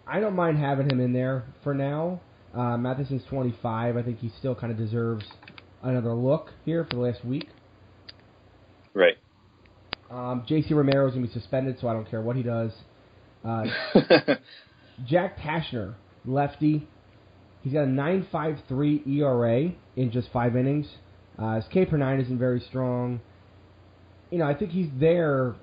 [0.08, 2.21] I don't mind having him in there for now.
[2.54, 3.95] Uh, Mathieson's 25.
[3.95, 5.25] I think he still kind of deserves
[5.84, 7.47] another look here for the last week.
[8.93, 9.17] Right.
[10.10, 10.73] Um, J.C.
[10.73, 12.71] Romero's going to be suspended, so I don't care what he does.
[13.45, 13.65] Uh,
[15.06, 15.93] Jack Taschner,
[16.25, 16.88] lefty.
[17.62, 20.88] He's got a 9.53 ERA in just five innings.
[21.38, 23.22] Uh, his K per nine isn't very strong.
[24.32, 25.56] You know, I think he's there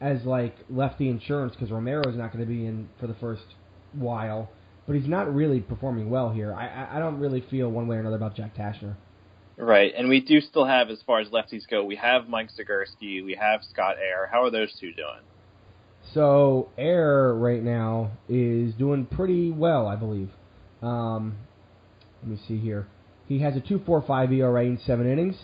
[0.00, 3.44] as like lefty insurance because Romero's not going to be in for the first
[3.92, 4.50] while,
[4.86, 6.54] but he's not really performing well here.
[6.54, 8.96] I, I don't really feel one way or another about Jack Taschner.
[9.56, 13.24] right, and we do still have, as far as lefties go, we have Mike Zagurski,
[13.24, 14.28] we have Scott Eyre.
[14.30, 15.20] How are those two doing?
[16.14, 20.30] So Eyre right now is doing pretty well, I believe.
[20.82, 21.36] Um,
[22.22, 22.86] let me see here.
[23.28, 25.36] He has a 2.45 ERA in seven innings,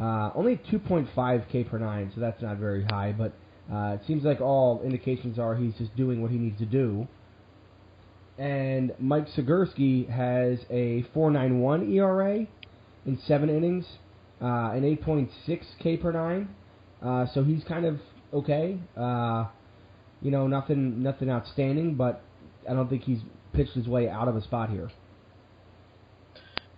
[0.00, 3.14] uh, only 2.5 K per nine, so that's not very high.
[3.16, 3.32] But
[3.72, 7.06] uh, it seems like all indications are he's just doing what he needs to do.
[8.38, 12.46] And Mike Zagurski has a 4.91 ERA
[13.06, 13.84] in seven innings,
[14.42, 15.28] uh, an 8.6
[15.78, 16.48] K per nine.
[17.02, 18.00] Uh, so he's kind of
[18.32, 18.78] okay.
[18.96, 19.46] Uh,
[20.22, 22.22] you know, nothing nothing outstanding, but
[22.68, 23.20] I don't think he's
[23.52, 24.90] pitched his way out of a spot here.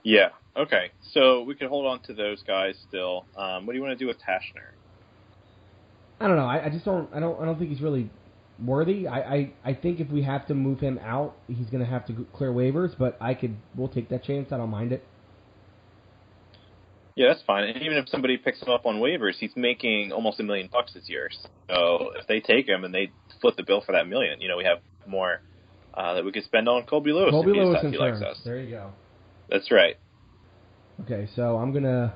[0.03, 0.31] Yeah.
[0.57, 0.91] Okay.
[1.13, 3.27] So we can hold on to those guys still.
[3.37, 4.73] Um, what do you want to do with Taschner?
[6.21, 6.47] I don't know.
[6.47, 7.09] I, I just don't.
[7.15, 7.41] I don't.
[7.41, 8.11] I don't think he's really
[8.65, 9.07] worthy.
[9.07, 9.53] I, I.
[9.65, 12.53] I think if we have to move him out, he's going to have to clear
[12.53, 12.97] waivers.
[12.97, 13.57] But I could.
[13.75, 14.53] We'll take that chance.
[14.53, 15.05] I don't mind it.
[17.15, 17.65] Yeah, that's fine.
[17.65, 20.95] And even if somebody picks him up on waivers, he's making almost a million bucks
[20.95, 21.29] this year.
[21.69, 24.57] So if they take him and they split the bill for that million, you know,
[24.57, 25.43] we have more
[25.95, 28.41] uh, that we could spend on Colby Lewis Colby Lewis likes us.
[28.45, 28.91] There you go.
[29.51, 29.97] That's right.
[31.03, 32.15] Okay, so I'm gonna.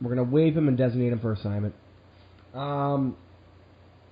[0.00, 1.74] We're gonna waive him and designate him for assignment.
[2.54, 3.16] Um,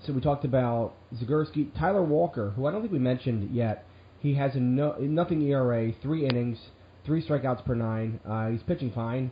[0.06, 3.84] so we talked about Zagurski, Tyler Walker, who I don't think we mentioned yet.
[4.20, 6.58] He has a no, nothing ERA, three innings,
[7.04, 8.20] three strikeouts per nine.
[8.26, 9.30] Uh, he's pitching fine,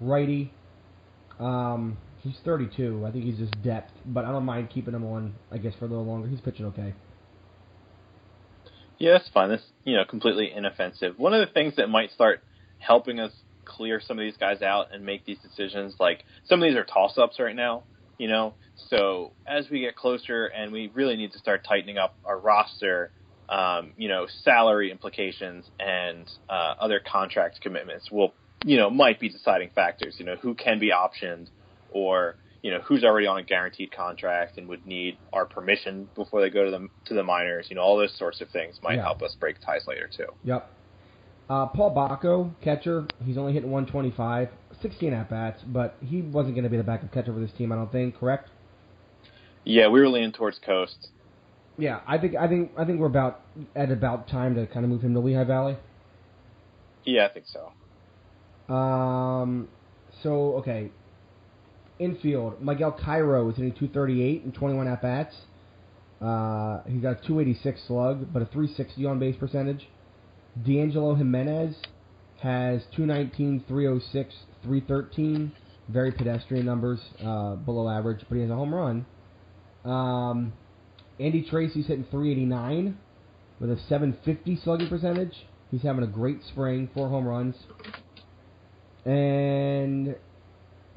[0.00, 0.52] righty.
[1.38, 3.04] Um, he's 32.
[3.06, 5.34] I think he's just depth, but I don't mind keeping him on.
[5.50, 6.28] I guess for a little longer.
[6.28, 6.94] He's pitching okay.
[9.00, 9.48] Yeah, that's fine.
[9.48, 11.18] That's you know completely inoffensive.
[11.18, 12.42] One of the things that might start
[12.78, 13.32] helping us
[13.64, 16.84] clear some of these guys out and make these decisions, like some of these are
[16.84, 17.84] toss ups right now,
[18.18, 18.54] you know.
[18.90, 23.10] So as we get closer and we really need to start tightening up our roster,
[23.48, 28.34] um, you know, salary implications and uh, other contract commitments will,
[28.64, 30.16] you know, might be deciding factors.
[30.18, 31.48] You know, who can be optioned
[31.90, 36.40] or you know who's already on a guaranteed contract and would need our permission before
[36.40, 37.66] they go to the to the minors.
[37.70, 39.02] You know, all those sorts of things might Yeah.
[39.02, 40.26] help us break ties later too.
[40.44, 40.70] Yep.
[41.48, 43.06] Uh, Paul Bako, catcher.
[43.24, 47.12] He's only hitting 125, 16 at bats, but he wasn't going to be the backup
[47.12, 47.72] catcher for this team.
[47.72, 48.16] I don't think.
[48.16, 48.48] Correct?
[49.64, 51.08] Yeah, we were leaning towards Coste.
[51.76, 53.40] Yeah, I think I think I think we're about
[53.74, 55.76] at about time to kind of move him to Lehigh Valley.
[57.04, 57.72] Yeah, I think so.
[58.74, 59.68] Um,
[60.22, 60.90] so okay,
[62.00, 62.60] infield.
[62.60, 65.34] Miguel Cairo is hitting 238 and 21 at bats.
[66.20, 69.88] Uh, he's got a 286 slug, but a 360 on base percentage.
[70.64, 71.76] D'Angelo Jimenez
[72.42, 75.52] has 219, 306, 313.
[75.88, 79.06] Very pedestrian numbers, uh, below average, but he has a home run.
[79.84, 80.52] Um,
[81.18, 82.98] Andy Tracy's hitting 389
[83.60, 85.34] with a 750 slugging percentage.
[85.70, 87.56] He's having a great spring, four home runs.
[89.04, 90.16] And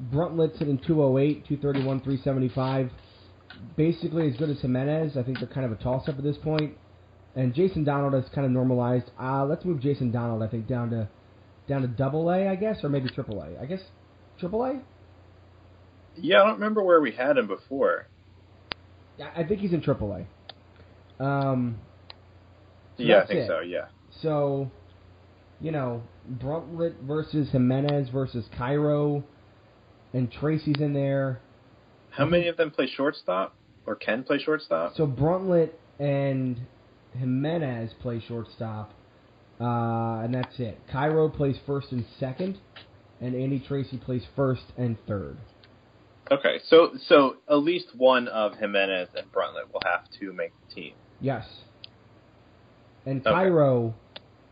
[0.02, 2.90] Bruntlett's hitting 208, 231, 375.
[3.76, 5.16] Basically as good as Jimenez.
[5.16, 6.74] I think they're kind of a toss up at this point.
[7.36, 9.10] And Jason Donald has kind of normalized.
[9.20, 11.08] Uh, let's move Jason Donald, I think, down to
[11.66, 13.58] down to double A, I guess, or maybe triple A.
[13.60, 13.80] I guess
[14.38, 14.80] triple A?
[16.16, 18.06] Yeah, I don't remember where we had him before.
[19.18, 20.12] Yeah, I think he's in triple
[21.20, 21.24] A.
[21.24, 21.78] Um,
[22.96, 23.48] Yeah, I think it.
[23.48, 23.60] so.
[23.60, 23.86] Yeah.
[24.22, 24.70] So,
[25.60, 29.24] you know, Bruntlett versus Jimenez versus Cairo,
[30.14, 31.40] and Tracy's in there.
[32.10, 34.94] How many of them play shortstop or can play shortstop?
[34.96, 36.58] So Bruntlett and
[37.18, 38.92] Jimenez play shortstop,
[39.60, 40.80] uh, and that's it.
[40.90, 42.58] Cairo plays first and second,
[43.20, 45.36] and Andy Tracy plays first and third.
[46.30, 50.74] Okay, so so at least one of Jimenez and Bruntlett will have to make the
[50.74, 50.94] team.
[51.20, 51.44] Yes.
[53.04, 53.30] And Okay.
[53.30, 53.94] Cairo,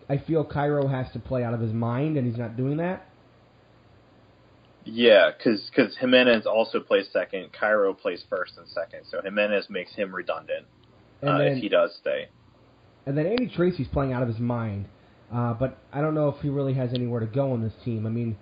[0.09, 3.09] I feel Cairo has to play out of his mind, and he's not doing that.
[4.85, 7.51] Yeah, because Jimenez also plays second.
[7.53, 10.67] Cairo plays first and second, so Jimenez makes him redundant
[11.23, 12.29] uh, then if he does stay.
[13.07, 14.87] And then Andy Tracy's playing out of his mind.
[15.33, 18.07] Uh, but I don't know if he really has anywhere to go on this team.
[18.07, 18.37] I mean,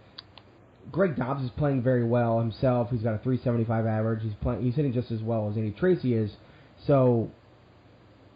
[0.90, 2.88] Greg Dobbs is playing very well himself.
[2.90, 4.22] He's got a 375 average.
[4.22, 4.62] He's playing.
[4.62, 6.32] He's hitting just as well as Andy Tracy is.
[6.86, 7.30] So,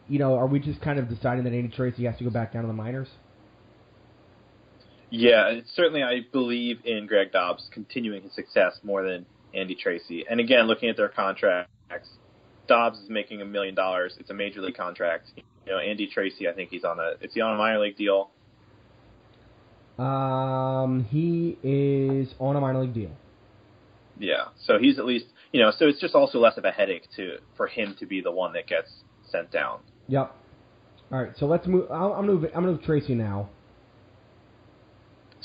[0.08, 2.52] you know, are we just kind of deciding that Andy Tracy has to go back
[2.52, 3.08] down to the minors?
[5.10, 10.24] Yeah, certainly I believe in Greg Dobbs continuing his success more than Andy Tracy.
[10.28, 11.68] And again, looking at their contracts,
[12.66, 14.16] Dobbs is making a million dollars.
[14.18, 15.30] It's a major league contract.
[15.36, 17.96] You know, Andy Tracy, I think he's on a is he on a minor league
[17.96, 18.30] deal?
[19.98, 23.12] Um, he is on a minor league deal.
[24.18, 25.70] Yeah, so he's at least you know.
[25.76, 28.52] So it's just also less of a headache to for him to be the one
[28.54, 28.88] that gets
[29.30, 29.80] sent down.
[30.08, 30.34] Yep.
[31.12, 31.90] All right, so let's move.
[31.90, 32.50] I'm moving.
[32.54, 33.50] I'm gonna move Tracy now.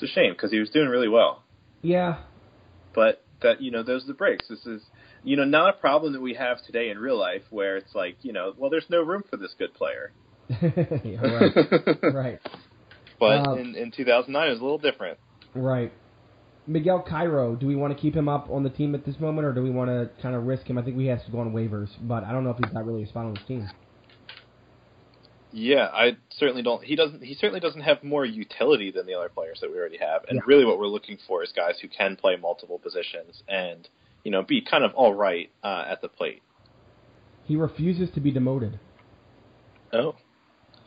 [0.01, 1.43] It's a shame because he was doing really well.
[1.81, 2.17] Yeah.
[2.93, 4.47] but that you know those are the breaks.
[4.49, 4.81] This is
[5.23, 8.17] you know not a problem that we have today in real life where it's like
[8.21, 10.12] you know well there's no room for this good player.
[10.49, 11.55] yeah right.
[12.13, 12.39] right.
[13.19, 15.19] but Um, in in 2009 it was a little different.
[15.53, 15.91] Right.
[16.67, 19.47] Miguel Cairo, do we want to keep him up on the team at this moment,
[19.47, 20.77] or do we want to kind of risk him?
[20.77, 22.85] I think we have to go on waivers, but I don't know if he's got
[22.85, 23.67] really a spot on this team.
[25.51, 26.83] Yeah, I certainly don't.
[26.83, 27.23] He doesn't.
[27.23, 30.23] He certainly doesn't have more utility than the other players that we already have.
[30.29, 30.41] And Yeah.
[30.45, 33.88] really, what we're looking for is guys who can play multiple positions and
[34.23, 36.43] you know be kind of all right uh, at the plate.
[37.45, 38.79] He refuses to be demoted.
[39.91, 40.15] Oh,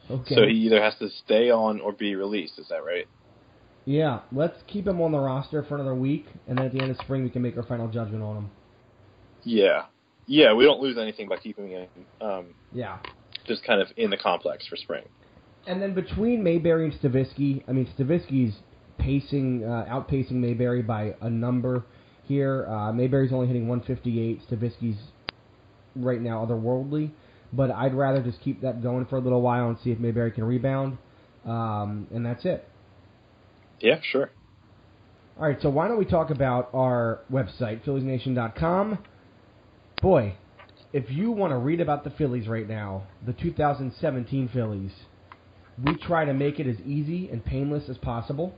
[0.08, 0.34] Okay.
[0.36, 2.58] so he either has to stay on or be released.
[2.58, 3.06] Is that right?
[3.84, 6.92] yeah, let's keep him on the roster for another week, and then at the end
[6.92, 8.50] of spring we can make our final judgment on him.
[9.42, 9.86] Yeah,
[10.28, 10.52] yeah.
[10.52, 11.88] We don't lose anything by keeping him.
[12.20, 12.98] Um, Yeah.
[13.46, 15.04] Just kind of in the complex for spring.
[15.66, 18.54] And then between Mayberry and Stavisky, I mean Stavisky's
[18.98, 21.84] pacing, uh, outpacing Mayberry by a number
[22.24, 22.66] here.
[22.66, 24.40] Uh, Mayberry's only hitting 158.
[24.48, 24.98] Stavisky's
[25.94, 27.10] right now otherworldly,
[27.52, 30.30] but I'd rather just keep that going for a little while and see if Mayberry
[30.30, 30.98] can rebound.
[31.44, 32.68] Um, and that's it.
[33.80, 34.30] Yeah, sure.
[35.38, 38.98] All right, so why don't we talk about our website, PhilliesNation.com?
[40.00, 40.34] Boy,
[40.92, 44.92] if you want to read about the Phillies right now, the 2017 Phillies,
[45.82, 48.54] we try to make it as easy and painless as possible.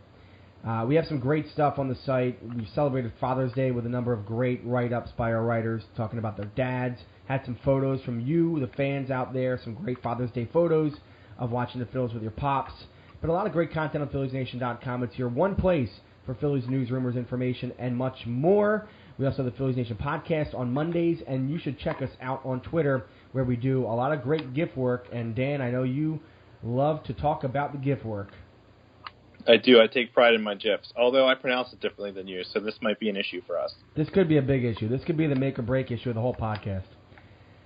[0.67, 2.39] Uh, we have some great stuff on the site.
[2.57, 6.37] We celebrated Father's Day with a number of great write-ups by our writers talking about
[6.37, 6.99] their dads.
[7.27, 10.93] Had some photos from you, the fans out there, some great Father's Day photos
[11.39, 12.73] of watching the Phillies with your pops.
[13.21, 15.03] But a lot of great content on PhilliesNation.com.
[15.03, 15.91] It's your one place
[16.27, 18.89] for Phillies news, rumors, information, and much more.
[19.19, 22.41] We also have the Phillies Nation podcast on Mondays, and you should check us out
[22.45, 25.07] on Twitter where we do a lot of great GIF work.
[25.13, 26.21] And Dan, I know you
[26.65, 28.33] love to talk about the GIF work.
[29.47, 29.81] I do.
[29.81, 32.77] I take pride in my GIFs, although I pronounce it differently than you, so this
[32.81, 33.75] might be an issue for us.
[33.95, 34.89] This could be a big issue.
[34.89, 36.87] This could be the make or break issue of the whole podcast.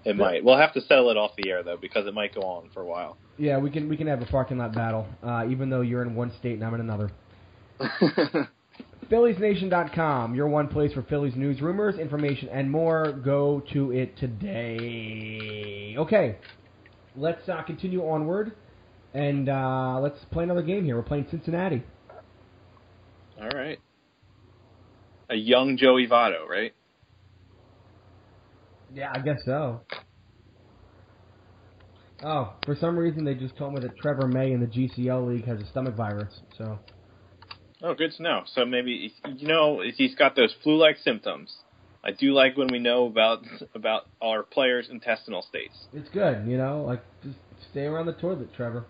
[0.04, 0.44] It might.
[0.44, 2.82] We'll have to settle it off the air though, because it might go on for
[2.82, 3.16] a while.
[3.36, 6.14] Yeah, we can we can have a parking lot battle, uh, even though you're in
[6.14, 7.10] one state and I'm in another.
[9.10, 13.12] PhilliesNation.com, your one place for Phillies news, rumors, information, and more.
[13.24, 15.94] Go to it today.
[15.98, 16.36] Okay,
[17.16, 18.52] let's uh, continue onward,
[19.14, 20.96] and uh, let's play another game here.
[20.96, 21.82] We're playing Cincinnati.
[23.40, 23.78] All right.
[25.30, 26.74] A young Joey Votto, right?
[28.94, 29.80] Yeah, I guess so.
[32.22, 35.46] Oh, for some reason they just told me that Trevor May in the GCL league
[35.46, 36.40] has a stomach virus.
[36.56, 36.78] So
[37.82, 38.42] Oh, good to know.
[38.54, 41.54] So maybe you know he's got those flu-like symptoms.
[42.02, 45.74] I do like when we know about about our players' intestinal states.
[45.92, 46.84] it's good, you know.
[46.84, 47.36] Like just
[47.70, 48.84] stay around the toilet, Trevor.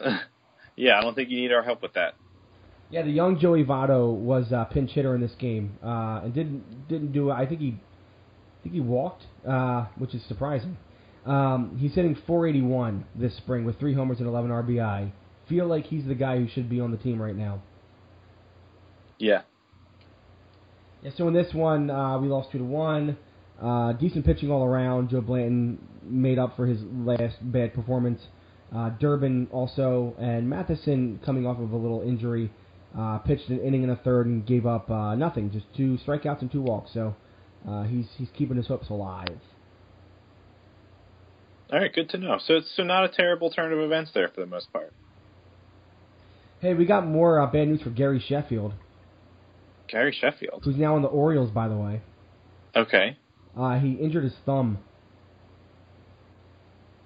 [0.76, 2.14] yeah, I don't think you need our help with that.
[2.90, 6.88] Yeah, the young Joey Votto was uh, pinch hitter in this game, uh, and didn't
[6.88, 7.30] didn't do.
[7.30, 7.76] I think he,
[8.58, 10.76] I think he walked, uh, which is surprising.
[11.26, 15.12] Um, he's hitting 481 this spring with three homers and 11 RBI.
[15.48, 17.62] Feel like he's the guy who should be on the team right now.
[19.20, 19.42] Yeah.
[21.02, 21.10] Yeah.
[21.16, 23.16] So in this one, uh, we lost two to one.
[23.60, 25.10] Uh, decent pitching all around.
[25.10, 28.20] Joe Blanton made up for his last bad performance.
[28.74, 32.50] Uh, Durbin also, and Mathieson coming off of a little injury,
[32.96, 36.40] uh, pitched an inning and a third and gave up uh, nothing, just two strikeouts
[36.40, 36.90] and two walks.
[36.94, 37.14] So
[37.68, 39.38] uh, he's he's keeping his hopes alive.
[41.72, 42.38] All right, good to know.
[42.42, 44.92] So it's so not a terrible turn of events there for the most part.
[46.60, 48.74] Hey, we got more uh, bad news for Gary Sheffield,
[49.90, 50.62] Gary Sheffield.
[50.64, 52.02] who's now on the Orioles, by the way.
[52.76, 53.16] Okay.
[53.56, 54.78] Uh, he injured his thumb.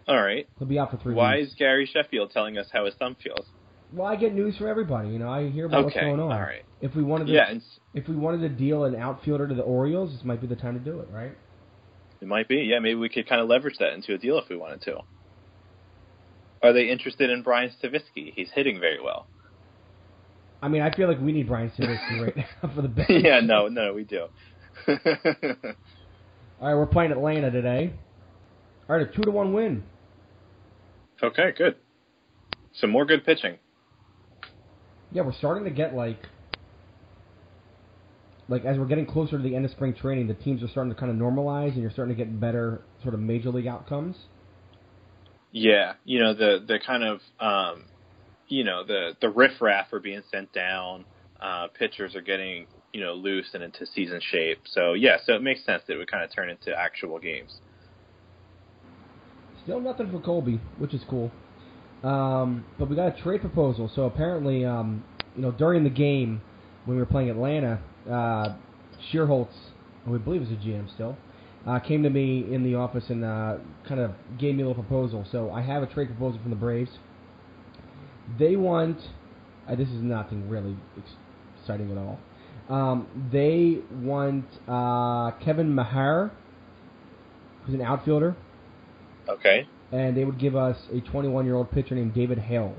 [0.06, 0.46] All right.
[0.58, 1.48] He'll be out for three Why weeks.
[1.50, 3.46] is Gary Sheffield telling us how his thumb feels?
[3.92, 5.08] Well, I get news from everybody.
[5.08, 6.32] You know, I hear about what's going on.
[6.32, 6.64] all right.
[6.80, 7.62] If we wanted to, Yeah, and
[7.94, 10.74] if we wanted to deal an outfielder to the Orioles, this might be the time
[10.74, 11.32] to do it, right?
[12.20, 12.56] it might be.
[12.56, 14.98] Yeah, maybe we could kind of leverage that into a deal if we wanted to.
[16.62, 18.32] Are they interested in Brian Stavisky?
[18.34, 19.26] He's hitting very well.
[20.64, 23.10] I mean, I feel like we need Brian Stavisky right now for the best.
[23.10, 24.28] yeah, no, no, we do.
[24.88, 24.96] All
[26.62, 27.92] right, we're playing Atlanta today.
[28.88, 29.82] All right, a two to one win.
[31.22, 31.76] okay, good.
[32.80, 33.58] Some more good pitching.
[35.12, 36.18] Yeah, we're starting to get like,
[38.48, 40.94] like as we're getting closer to the end of spring training, the teams are starting
[40.94, 44.16] to kind of normalize, and you're starting to get better sort of major league outcomes.
[45.52, 47.84] Yeah, you know the the kind of um,
[48.48, 51.04] you know the the riffraff are being sent down.
[51.40, 54.60] Uh, pitchers are getting you know loose and into season shape.
[54.66, 57.60] So yeah, so it makes sense that it would kind of turn into actual games.
[59.64, 61.30] Still nothing for Colby, which is cool.
[62.02, 63.90] Um, but we got a trade proposal.
[63.94, 65.02] So apparently, um,
[65.34, 66.42] you know, during the game
[66.84, 68.56] when we were playing Atlanta, uh,
[69.10, 69.48] Schuerholz,
[70.04, 71.16] who I believe is a GM still,
[71.66, 73.56] uh, came to me in the office and uh,
[73.88, 75.24] kind of gave me a little proposal.
[75.32, 76.90] So I have a trade proposal from the Braves.
[78.38, 78.98] They want.
[79.68, 80.76] Uh, this is nothing really
[81.58, 82.18] exciting at all.
[82.68, 86.30] Um, they want uh, Kevin Mahar,
[87.64, 88.36] who's an outfielder
[89.28, 89.66] Okay.
[89.92, 92.74] and they would give us a 21 year old pitcher named David Hale.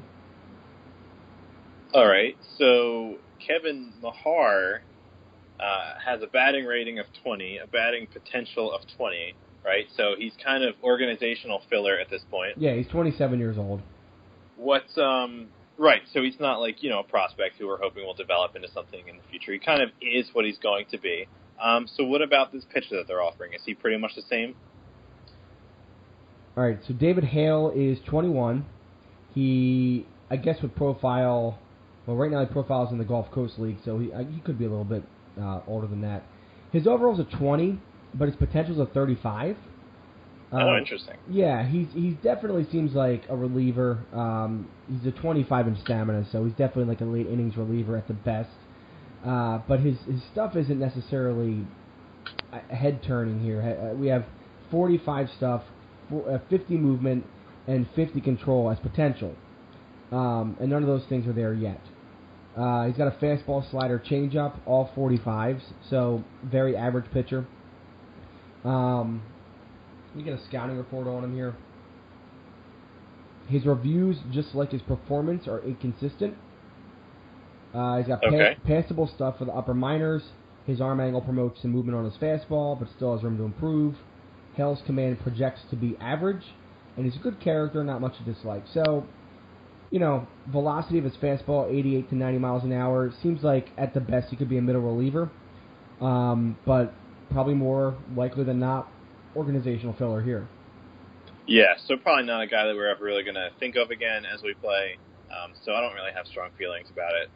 [1.93, 2.35] All right.
[2.57, 3.15] So
[3.45, 4.81] Kevin Mahar
[5.59, 9.33] uh, has a batting rating of 20, a batting potential of 20,
[9.63, 9.85] right?
[9.95, 12.53] So he's kind of organizational filler at this point.
[12.57, 13.81] Yeah, he's 27 years old.
[14.57, 15.47] What's um
[15.77, 16.01] right?
[16.13, 19.07] So he's not like you know a prospect who we're hoping will develop into something
[19.07, 19.53] in the future.
[19.53, 21.27] He kind of is what he's going to be.
[21.61, 23.53] Um, so what about this pitcher that they're offering?
[23.53, 24.55] Is he pretty much the same?
[26.57, 28.65] All right, so David Hale is 21.
[29.33, 31.59] He, I guess, would profile.
[32.05, 34.57] Well, right now he profiles in the Gulf Coast League, so he uh, he could
[34.57, 35.03] be a little bit
[35.39, 36.23] uh, older than that.
[36.71, 37.79] His overall's a 20,
[38.13, 39.57] but his potential's a 35.
[40.61, 41.15] Oh, Uh, interesting.
[41.29, 43.97] Yeah, he's he's definitely seems like a reliever.
[44.13, 48.07] Um, he's a 25 in stamina, so he's definitely like a late innings reliever at
[48.07, 48.49] the best.
[49.25, 51.65] Uh, but his his stuff isn't necessarily
[52.69, 53.61] head turning here.
[53.61, 54.25] Uh, We have
[54.71, 55.63] 45 stuff,
[56.09, 57.25] four- uh, 50 movement,
[57.67, 59.33] and 50 control as potential.
[60.11, 61.81] Um, and none of those things are there yet.
[62.55, 67.45] Uh, he's got a fastball, slider, changeup, all 45s, so very average pitcher.
[68.63, 69.21] Um,
[70.16, 71.55] let me get a scouting report on him here.
[73.49, 76.36] His reviews, just like his performance, are inconsistent.
[77.74, 78.57] Uh, he's got pa- Okay.
[78.66, 80.24] passable stuff for the upper minors.
[80.66, 83.95] His arm angle promotes some movement on his fastball, but still has room to improve.
[84.55, 86.43] Hale's command projects to be average,
[86.95, 88.63] and he's a good character, not much to dislike.
[88.74, 89.05] So,
[89.91, 93.11] you know, velocity of his fastball, 88 to 90 miles an hour.
[93.22, 95.30] Seems like at the best he could be a middle reliever,
[95.99, 96.93] um, but
[97.30, 98.89] probably more likely than not,
[99.36, 100.47] organizational filler here.
[101.47, 104.25] Yeah, so probably not a guy that we're ever really going to think of again
[104.25, 104.97] as we play.
[105.29, 107.29] Um, so I don't really have strong feelings about it.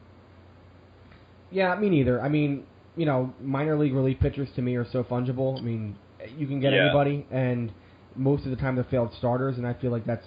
[1.52, 2.22] Yeah, me neither.
[2.22, 5.58] I mean, you know, minor league relief pitchers to me are so fungible.
[5.58, 5.96] I mean,
[6.38, 6.86] you can get Yeah.
[6.86, 7.72] anybody, and
[8.16, 10.26] most of the time they're failed starters, and I feel like that's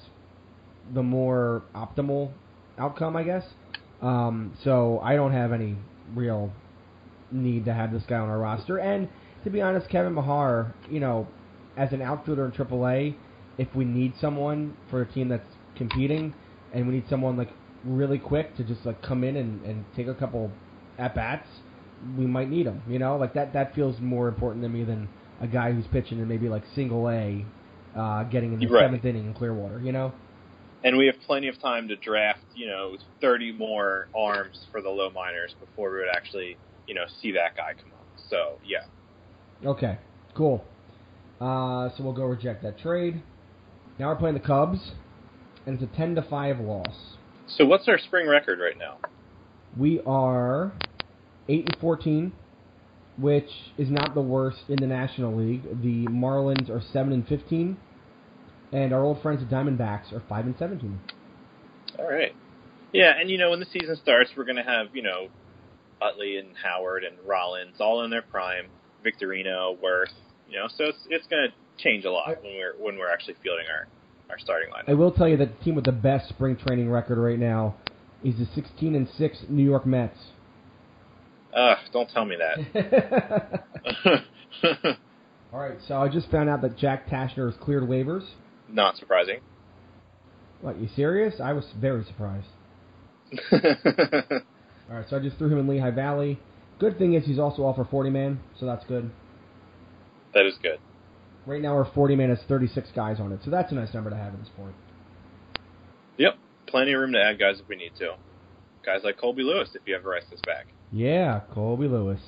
[0.95, 2.31] the more optimal
[2.79, 3.45] outcome, I guess.
[4.01, 5.77] Um, so I don't have any
[6.15, 6.53] real
[7.31, 8.79] need to have this guy on our roster.
[8.79, 9.09] And
[9.45, 11.27] to be honest, Kevin Mahar, you know,
[11.77, 13.15] as an outfielder in AAA,
[13.59, 16.35] if we need someone for a team that's competing,
[16.73, 17.51] and we need someone like
[17.85, 20.51] really quick to just like come in and, and take a couple
[20.99, 21.49] at bats,
[22.19, 22.83] we might need him.
[22.89, 25.09] You know, like that that feels more important to me than
[25.41, 27.45] a guy who's pitching in maybe like single A,
[27.97, 28.85] uh, getting in the Right.
[28.85, 29.81] seventh inning in Clearwater.
[29.81, 30.13] You know.
[30.85, 34.89] And we have plenty of time to draft, you know, 30 more arms for the
[34.89, 36.57] low minors before we would actually,
[36.89, 38.05] you know, see that guy come up.
[38.29, 38.81] So, yeah.
[39.65, 39.97] Okay,
[40.35, 40.65] cool.
[41.43, 43.21] Uh, so we'll go reject that trade.
[43.99, 44.93] Now we're playing the Cubs,
[45.67, 47.17] and it's a ten to five loss.
[47.49, 48.99] So what's our spring record right now?
[49.77, 50.73] We are
[51.49, 52.33] eight and fourteen,
[53.19, 55.65] which is not the worst in the National League.
[55.83, 57.77] The Marlins are seven and fifteen,
[58.71, 61.01] and our old friends the Diamondbacks are five and seventeen.
[61.99, 62.37] All right.
[62.93, 65.29] Yeah, and you know, when the season starts, we're going to have, you know,
[66.01, 68.67] Utley and Howard and Rollins all in their prime,
[69.03, 70.13] Victorino, Werth,
[70.53, 73.35] you know, so it's it's going to change a lot when we're when we're actually
[73.43, 73.89] fielding our
[74.31, 74.85] our starting line.
[74.87, 77.75] I will tell you that the team with the best spring training record right now
[78.23, 80.19] is the sixteen and six New York Mets.
[81.55, 83.65] Ugh, don't tell me that.
[85.53, 88.27] All right, so I just found out that Jack Taschner has cleared waivers.
[88.69, 89.41] Not surprising.
[90.63, 91.35] What, you serious?
[91.43, 92.47] I was very surprised.
[93.53, 96.39] All right, so I just threw him in Lehigh Valley.
[96.79, 99.11] Good thing is he's also off our 40 man, so that's good.
[100.35, 100.79] That is good.
[101.47, 104.11] Right now we're 40 man has 36 guys on it, so that's a nice number
[104.11, 104.75] to have at this point.
[106.19, 108.15] Yep, plenty of room to add guys if we need to.
[108.85, 110.67] Guys like Colby Lewis, if you ever ice this back.
[110.93, 112.21] Yeah, Colby Lewis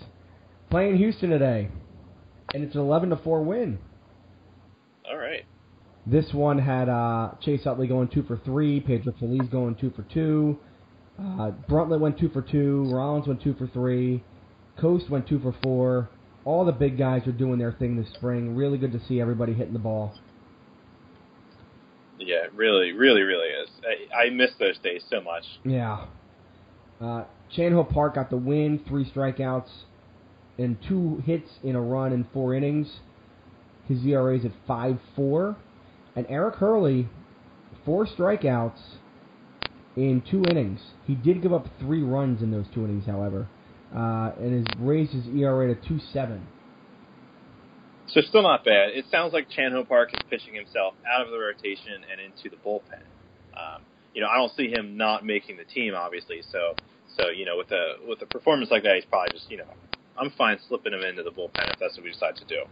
[0.71, 1.69] playing Houston today,
[2.53, 3.79] and it's an 11 to 4 win.
[5.09, 5.45] All right.
[6.07, 10.03] This one had uh, Chase Utley going two for three, Pedro Feliz going two for
[10.03, 10.59] two,
[11.19, 14.23] uh, Bruntlett went two for two, Rollins went two for three,
[14.81, 16.11] Coste went two for four.
[16.45, 18.55] All the big guys are doing their thing this spring.
[18.55, 20.15] Really good to see everybody hitting the ball.
[22.19, 23.69] Yeah, really, really, really is.
[24.13, 25.45] I, I miss those days so much.
[25.65, 26.07] Yeah.
[27.01, 27.25] Uh,
[27.55, 29.69] Chan Park got the win, three strikeouts,
[30.59, 33.01] and two hits in a run in four innings.
[33.89, 35.57] His ERA is at five four,
[36.17, 37.09] and Eric Hurley,
[37.85, 38.81] four strikeouts
[39.97, 40.81] in two innings.
[41.07, 43.49] He did give up three runs in those two innings, however,
[43.95, 46.47] uh, and has raised his ERA to two seven.
[48.07, 48.91] So still not bad.
[48.91, 52.51] It sounds like Chan Ho Park is pitching himself out of the rotation and into
[52.51, 53.03] the bullpen.
[53.57, 53.83] Um,
[54.13, 56.43] you know, I don't see him not making the team, obviously.
[56.53, 56.75] So,
[57.17, 59.65] so you know, with a with a performance like that, he's probably just you know,
[60.19, 62.63] I'm fine slipping him into the bullpen if that's what we decide to do.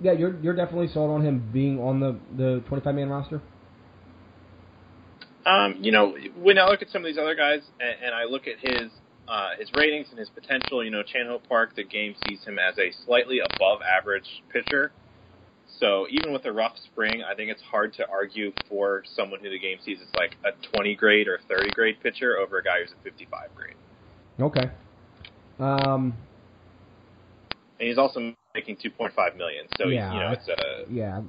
[0.00, 3.42] Yeah, you're you're definitely sold on him being on the the 25 man roster.
[5.44, 8.24] Um, you know, when I look at some of these other guys and, and I
[8.24, 8.90] look at his
[9.28, 12.58] uh, his ratings and his potential, you know, Chan Ho Park, the game sees him
[12.58, 14.90] as a slightly above average pitcher.
[15.78, 19.50] So even with a rough spring, I think it's hard to argue for someone who
[19.50, 22.80] the game sees as like a 20 grade or 30 grade pitcher over a guy
[22.80, 23.74] who's a 55 grade.
[24.40, 24.70] Okay.
[25.60, 26.14] Um,
[27.78, 30.12] And he's also making 2.5 million, so Yeah.
[30.12, 31.20] you know it's a yeah,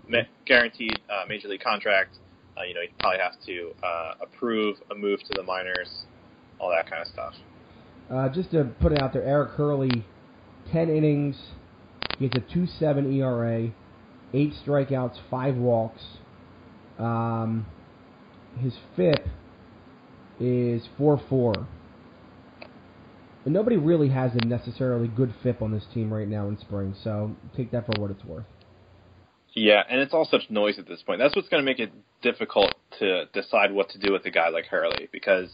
[0.46, 2.16] guaranteed uh, major league contract.
[2.58, 6.06] Uh, you know, he'd probably have to uh, approve a move to the minors,
[6.60, 7.34] all that kind of stuff.
[8.10, 10.06] Uh, just to put it out there, Eric Hurley,
[10.72, 11.36] 10 innings.
[12.18, 13.72] He has a 2.7 ERA,
[14.34, 16.02] 8 strikeouts, 5 walks.
[16.98, 17.66] Um,
[18.60, 19.28] his FIP
[20.40, 21.68] is 4.4.
[23.46, 26.94] And nobody really has a necessarily good FIP on this team right now in spring,
[27.04, 28.46] so take that for what it's worth.
[29.54, 31.20] Yeah, and it's all such noise at this point.
[31.20, 31.92] That's what's going to make it
[32.22, 35.50] difficult to decide what to do with a guy like Hurley because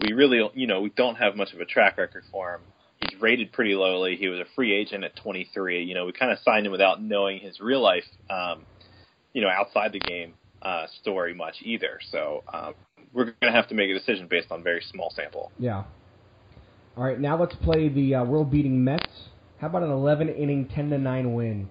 [0.00, 2.60] we really, you know, we don't have much of a track record for him.
[3.00, 4.16] He's rated pretty lowly.
[4.16, 5.84] He was a free agent at 23.
[5.84, 8.64] You know, we kind of signed him without knowing his real life, um,
[9.32, 11.98] you know, outside the game uh, story much either.
[12.10, 12.74] So um,
[13.12, 15.52] we're going to have to make a decision based on very small sample.
[15.58, 15.84] Yeah.
[16.96, 19.04] All right, now let's play the uh, world-beating Mets.
[19.60, 21.68] How about an 11-inning, 10 to 9 win?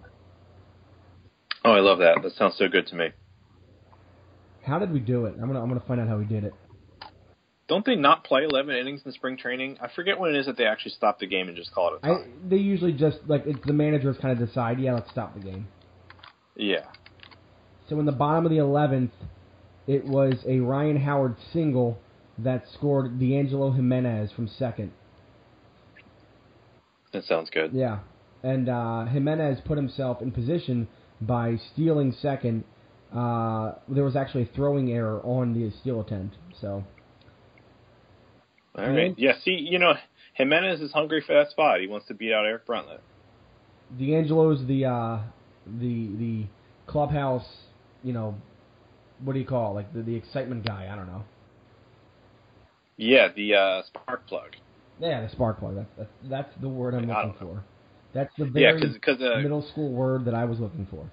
[1.63, 2.17] Oh, I love that.
[2.21, 3.07] That sounds so good to me.
[4.65, 5.36] How did we do it?
[5.41, 6.53] I'm gonna I'm gonna find out how we did it.
[7.68, 9.78] Don't they not play 11 innings in spring training?
[9.82, 11.99] I forget when it is that they actually stop the game and just call it
[12.03, 12.28] a tie.
[12.45, 15.68] they usually just like it's the managers kind of decide, yeah, let's stop the game.
[16.55, 16.86] Yeah.
[17.89, 19.11] So in the bottom of the 11th,
[19.88, 21.99] it was a Ryan Howard single
[22.38, 24.91] that scored D'Angelo Jimenez from second.
[27.11, 27.72] That sounds good.
[27.74, 27.99] Yeah,
[28.41, 30.88] and uh, Jimenez put himself in position
[31.22, 32.64] by stealing second.
[33.16, 36.36] Uh, there was actually a throwing error on the steal attempt.
[36.59, 36.84] So
[38.78, 39.13] All right.
[39.17, 39.93] Yeah, see, you know,
[40.36, 41.80] Jimenez is hungry for that spot.
[41.80, 43.01] He wants to beat out Eric Bruntlett.
[43.97, 45.19] D'Angelo's the uh,
[45.80, 46.43] the the
[46.88, 47.45] clubhouse.
[48.03, 48.36] You know,
[49.24, 49.76] what do you call it?
[49.76, 50.89] like the, the excitement guy?
[50.91, 51.24] I don't know.
[52.97, 54.55] Yeah, the uh, spark plug.
[54.99, 55.76] Yeah, the spark plug.
[55.76, 57.63] That's that's, that's the word I'm looking for.
[58.13, 61.09] That's the Yeah, very because uh, middle school word that I was looking for.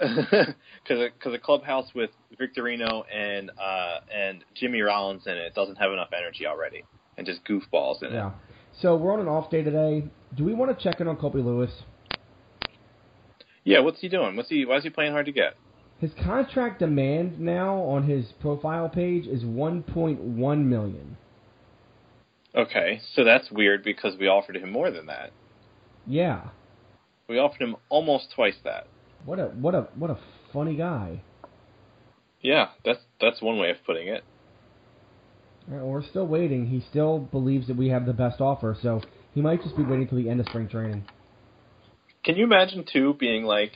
[0.08, 5.92] because because a clubhouse with Victorino and uh, and Jimmy Rollins in it doesn't have
[5.92, 6.84] enough energy already,
[7.18, 8.28] and just goofballs in Yeah.
[8.28, 8.32] it.
[8.80, 10.04] So we're on an off day today.
[10.36, 11.70] Do we want to check in on Colby Lewis?
[13.64, 14.36] Yeah, what's he doing?
[14.36, 14.64] What's he?
[14.64, 15.54] Why is he playing hard to get?
[15.98, 21.16] His contract demand now on his profile page is 1.1 million.
[22.54, 25.30] Okay, so that's weird because we offered him more than that.
[26.06, 26.48] Yeah.
[27.28, 28.86] We offered him almost twice that.
[29.24, 30.18] What a what a what a
[30.52, 31.22] funny guy.
[32.40, 34.24] Yeah, that's that's one way of putting it.
[35.68, 36.66] Right, well, we're still waiting.
[36.66, 39.02] He still believes that we have the best offer, so
[39.34, 41.04] he might just be waiting till the end of spring training.
[42.24, 43.72] Can you imagine too being like,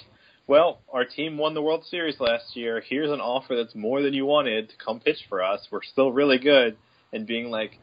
[0.46, 2.82] well, our team won the World Series last year.
[2.86, 5.68] Here's an offer that's more than you wanted to come pitch for us.
[5.70, 6.76] We're still really good,
[7.12, 7.78] and being like,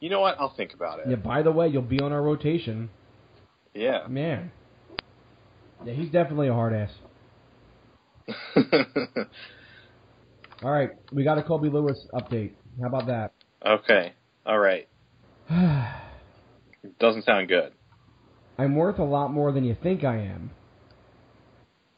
[0.00, 0.36] you know what?
[0.38, 1.06] I'll think about it.
[1.08, 1.16] Yeah.
[1.16, 2.90] By the way, you'll be on our rotation,
[3.72, 4.06] Yeah.
[4.08, 4.50] man.
[5.84, 6.90] Yeah, he's definitely a hard ass.
[10.62, 12.52] All right, we got a Colby Lewis update.
[12.80, 13.32] How about that?
[13.64, 14.14] okay.
[14.46, 14.88] All right.
[17.00, 17.72] Doesn't sound good.
[18.58, 20.50] I'm worth a lot more than you think I am.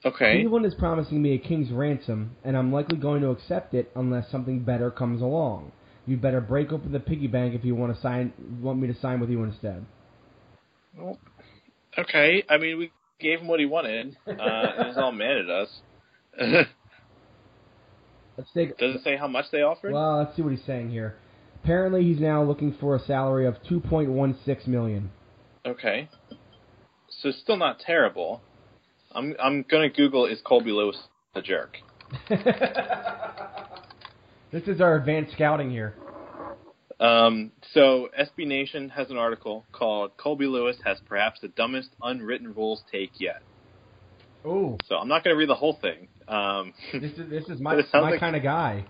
[0.05, 0.41] Okay.
[0.41, 4.31] Cleveland is promising me a king's ransom, and I'm likely going to accept it unless
[4.31, 5.73] something better comes along.
[6.07, 8.33] You better break open the piggy bank if you want to sign.
[8.61, 9.85] Want me to sign with you instead?
[10.97, 11.19] Well,
[11.99, 12.45] okay.
[12.49, 14.17] I mean, we gave him what he wanted.
[14.27, 15.69] Uh, and he's all mad at us.
[18.37, 18.77] Let's take.
[18.79, 19.93] Does it say how much they offered?
[19.93, 21.17] Well, let's see what he's saying here.
[21.63, 25.11] Apparently, he's now looking for a salary of 2.16 million.
[25.65, 26.09] Okay.
[27.09, 28.43] So still not terrible.
[29.13, 30.99] I'm I'm gonna Google is Colby Lewis
[31.35, 31.79] a jerk?
[34.53, 35.95] This is our advanced scouting here.
[36.99, 42.55] Um, so SB Nation has an article called "Colby Lewis has perhaps the dumbest unwritten
[42.55, 43.43] rules take yet."
[44.45, 46.09] Oh, So I'm not going to read the whole thing.
[46.29, 48.85] Um, this is this is my But it sounds my like- kind of guy.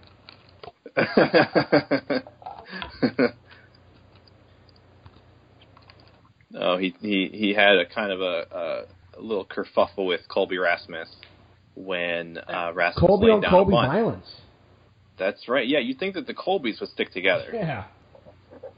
[6.59, 8.87] oh, he he he had a kind of a,
[9.17, 11.09] a, little kerfuffle with Colby Rasmus
[11.75, 14.27] when uh, Rasmus Colby laid on down Colby violence.
[15.19, 15.67] That's right.
[15.67, 17.51] Yeah, you'd think that the Colbys would stick together.
[17.53, 17.85] Yeah.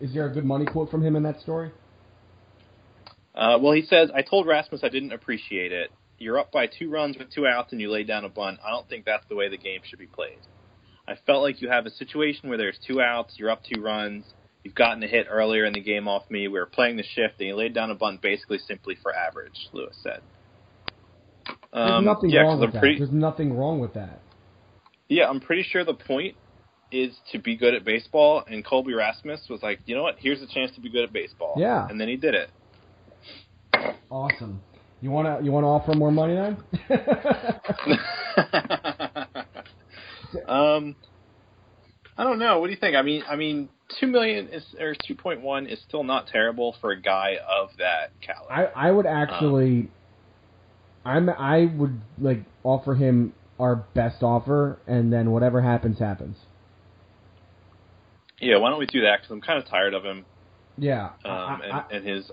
[0.01, 1.73] Is there a good money quote from him in that story?
[3.35, 5.91] Uh, well, he says, I told Rasmus I didn't appreciate it.
[6.19, 8.59] You're up by two runs with two outs and you lay down a bunt.
[8.67, 10.41] I don't think that's the way the game should be played.
[11.07, 14.25] I felt like you have a situation where there's two outs, you're up two runs,
[14.65, 17.35] you've gotten a hit earlier in the game off me, we were playing the shift,
[17.39, 20.21] and you laid down a bunt basically simply for average, Lewis said.
[21.73, 22.81] There's Um, nothing yeah, wrong with that.
[22.81, 24.21] pretty, There's nothing wrong with that.
[25.09, 26.37] yeah, I'm pretty sure the point
[26.91, 30.43] is to be good at baseball, and Colby Rasmus was like, you know what, here's
[30.43, 31.55] a chance to be good at baseball.
[31.59, 31.87] Yeah.
[31.89, 32.51] And then he did it.
[34.11, 34.61] Awesome.
[35.01, 36.57] You wanna you wanna offer more money then?
[40.49, 40.97] um,
[42.17, 42.59] I don't know.
[42.59, 42.97] What do you think?
[42.97, 43.69] I mean, I mean,
[44.01, 47.71] two million is or two point one is still not terrible for a guy of
[47.79, 48.73] that caliber.
[48.75, 49.89] I I would actually,
[51.05, 56.37] I'm I would like offer him our best offer, and then whatever happens happens.
[58.41, 59.21] Yeah, why don't we do that?
[59.21, 60.25] Because I'm kind of tired of him
[60.77, 61.07] Yeah.
[61.25, 62.31] um, I, and, I, and his.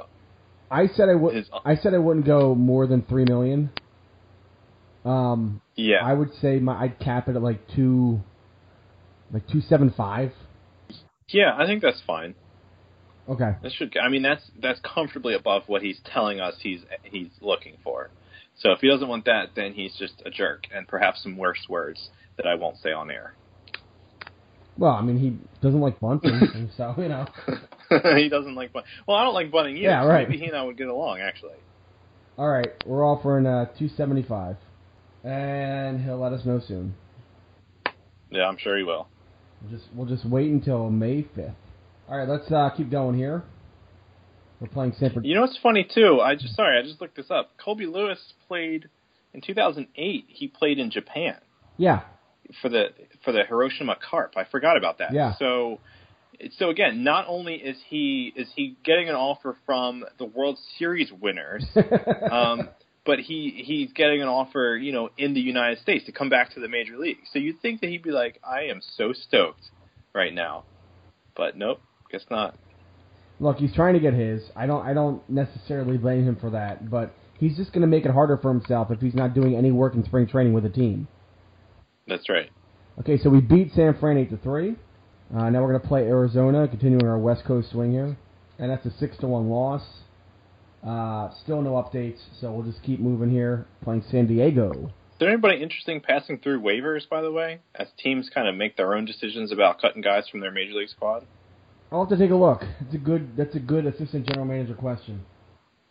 [0.72, 1.36] I said I would.
[1.36, 3.70] his I said I wouldn't go more than three million.
[5.04, 6.04] Um, Yeah.
[6.04, 8.20] I would say my I'd cap it at like two,
[9.32, 10.32] like two seven five.
[11.30, 12.36] yeah, I think that's fine.
[13.30, 13.52] Okay.
[13.62, 13.96] That should.
[13.98, 18.10] I mean, that's that's comfortably above what he's telling us he's he's looking for.
[18.58, 21.66] So if he doesn't want that, then he's just a jerk, and perhaps some worse
[21.68, 23.34] words that I won't say on air.
[24.78, 27.26] Well, I mean, he doesn't like bunting, so you know.
[28.18, 28.74] he doesn't like.
[28.74, 28.90] bunting.
[29.08, 29.86] Well, I don't like bunting either.
[29.86, 30.30] Yeah, so right.
[30.30, 31.56] Maybe he and I would get along actually.
[32.38, 34.58] All right, we're offering uh, two seventy five,
[35.24, 36.96] and he'll let us know soon.
[38.30, 39.08] Yeah, I'm sure he will.
[39.62, 41.52] We'll just we'll just wait until May fifth.
[42.10, 43.44] All right, let's uh, keep going here.
[44.60, 45.26] We're playing San Fran.
[45.26, 46.20] You know what's funny too?
[46.22, 47.52] I just sorry, I just looked this up.
[47.64, 48.90] Colby Lewis played
[49.34, 50.26] in 2008.
[50.28, 51.36] He played in Japan
[51.78, 52.02] Yeah,
[52.62, 52.86] for the
[53.24, 54.34] for the Hiroshima Carp.
[54.38, 55.14] I forgot about that.
[55.14, 55.36] Yeah.
[55.38, 55.80] So
[56.58, 61.12] so again, not only is he is he getting an offer from the World Series
[61.12, 61.66] winners,
[62.32, 62.70] um,
[63.06, 66.54] but he he's getting an offer, you know, in the United States to come back
[66.56, 67.18] to the major league.
[67.32, 69.70] So you'd think that he'd be like, I am so stoked
[70.14, 70.64] right now,
[71.36, 71.82] but nope,
[72.12, 72.58] guess not.
[73.40, 74.42] Look, he's trying to get his.
[74.56, 78.06] I don't I don't necessarily blame him for that, but he's just going to make
[78.06, 80.70] it harder for himself if he's not doing any work in spring training with the
[80.70, 81.08] team.
[82.08, 82.50] That's right.
[83.00, 84.76] Okay, so we beat San Fran eight to three.
[85.36, 88.16] Uh, now we're going to play Arizona, continuing our West Coast swing here,
[88.60, 89.84] and that's a six to one loss.
[90.86, 93.66] Uh, still no updates, so we'll just keep moving here.
[93.84, 94.72] Playing San Diego.
[94.72, 98.78] Is there anybody interesting passing through waivers, by the way, as teams kind of make
[98.78, 101.26] their own decisions about cutting guys from their major league squad?
[101.92, 102.64] I'll have to take a look.
[102.82, 103.36] It's a good.
[103.36, 105.26] That's a good assistant general manager question.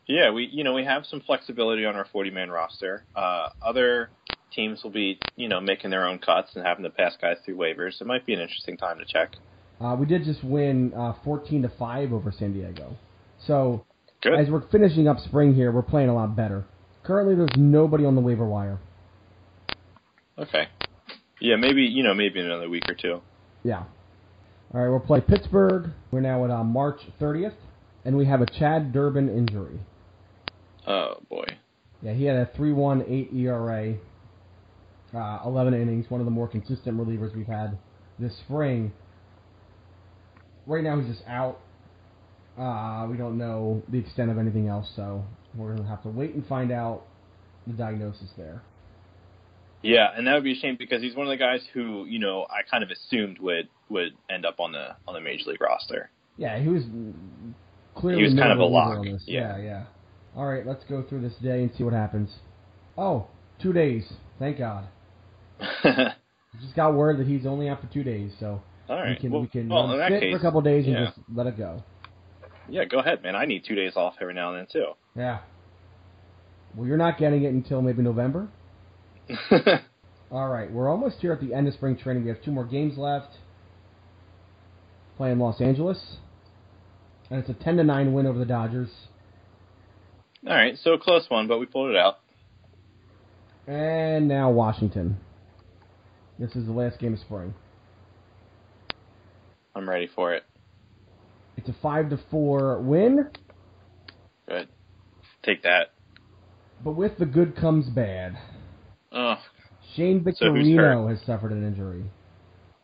[0.07, 3.05] Yeah, we you know we have some flexibility on our 40 man roster.
[3.17, 4.11] Uh, other
[4.55, 7.57] teams will be you know making their own cuts and having to pass guys through
[7.57, 8.01] waivers.
[8.01, 9.37] It might be an interesting time to check.
[9.81, 12.97] Uh, we did just win uh, 14 to five over San Diego.
[13.47, 13.85] So
[14.23, 14.35] Good.
[14.35, 16.65] as we're finishing up spring here, we're playing a lot better.
[17.03, 18.79] Currently, there's nobody on the waiver wire.
[20.39, 20.69] Okay.
[21.41, 23.21] Yeah, maybe you know maybe in another week or two.
[23.63, 23.85] Yeah.
[24.73, 25.91] All right, we'll play Pittsburgh.
[26.11, 27.55] We're now at uh, March 30th,
[28.05, 29.79] and we have a Chad Durbin injury.
[30.87, 31.45] Oh boy.
[32.03, 33.95] Yeah, he had a 3.18 ERA,
[35.15, 37.79] uh, 11 innings, one of the more consistent relievers we've had
[38.19, 38.93] this spring.
[40.67, 41.61] Right now, he's just out.
[42.59, 46.09] Uh, we don't know the extent of anything else, so we're going to have to
[46.09, 47.03] wait and find out
[47.67, 48.63] the diagnosis there.
[49.83, 52.19] Yeah, and that would be a shame because he's one of the guys who you
[52.19, 55.61] know I kind of assumed would would end up on the on the major league
[55.61, 56.11] roster.
[56.39, 56.85] Yeah, he was
[57.95, 59.19] clearly He was kind of a lock, yeah.
[59.27, 59.85] yeah, yeah.
[60.35, 62.31] All right, let's go through this day and see what happens.
[62.97, 63.29] Oh,
[63.61, 64.11] two days.
[64.39, 64.89] Thank God.
[66.63, 69.11] Just got word that he's only out for two days, so All right.
[69.11, 70.61] we can well, we can well, let in him that sit case, for a couple
[70.61, 71.05] days and yeah.
[71.07, 71.83] just let it go.
[72.69, 73.35] yeah, go ahead, man.
[73.35, 74.93] I need two days off every now and then too.
[75.17, 75.41] Yeah.
[76.77, 78.49] Well, you're not getting it until maybe November.
[80.31, 82.25] All right, we're almost here at the end of spring training.
[82.25, 83.33] We have two more games left.
[85.17, 86.17] Playing Los Angeles,
[87.31, 88.91] and it's a ten to nine win over the Dodgers.
[90.45, 92.19] All right, so a close one, but we pulled it out.
[93.69, 95.19] And now Washington.
[96.39, 97.55] This is the last game of spring.
[99.75, 100.45] I'm ready for it.
[101.57, 103.31] It's a five to four win,
[104.49, 104.69] Good.
[105.45, 105.93] Take that.
[106.83, 108.37] but with the good comes bad.
[109.13, 109.37] Oh,
[109.95, 111.17] Shane So Victorino hurt?
[111.17, 112.05] has suffered an injury.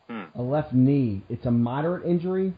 [0.09, 0.25] Hmm.
[0.35, 1.23] A left knee.
[1.29, 2.55] It's a moderate injury.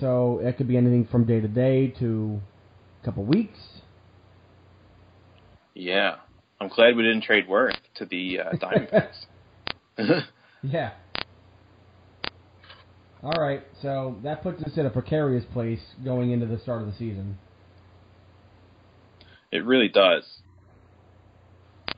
[0.00, 2.40] So it could be anything from day to day to
[3.02, 3.58] a couple weeks.
[5.74, 6.16] yeah.
[6.60, 10.24] I'm glad we didn't trade Werth to the uh, Diamondbacks.
[10.66, 10.92] Yeah.
[13.22, 16.86] All right, so that puts us in a precarious place going into the start of
[16.88, 17.36] the season.
[19.54, 20.24] it really does.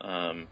[0.00, 0.46] Um,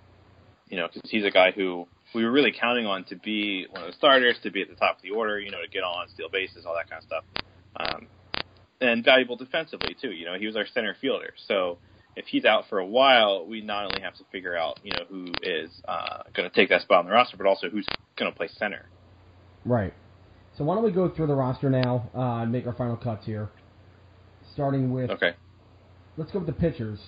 [0.69, 3.83] you know, because he's a guy who we were really counting on to be one
[3.83, 5.83] of the starters, to be at the top of the order, you know, to get
[5.85, 7.25] on, steal bases, all that kind of stuff.
[7.77, 8.07] Um,
[8.81, 10.13] and valuable defensively too.
[10.13, 11.35] You know, he was our center fielder.
[11.47, 11.79] So
[12.17, 15.05] if he's out for a while, we not only have to figure out, you know,
[15.09, 17.87] who is uh, going to take that spot on the roster, but also who's
[18.17, 18.87] going to play center.
[19.65, 19.93] Right.
[20.57, 23.27] So why don't we go through the roster now uh, and make our final cuts
[23.27, 23.49] here,
[24.53, 25.33] starting with Okay.
[26.17, 27.01] let's go with the pitchers.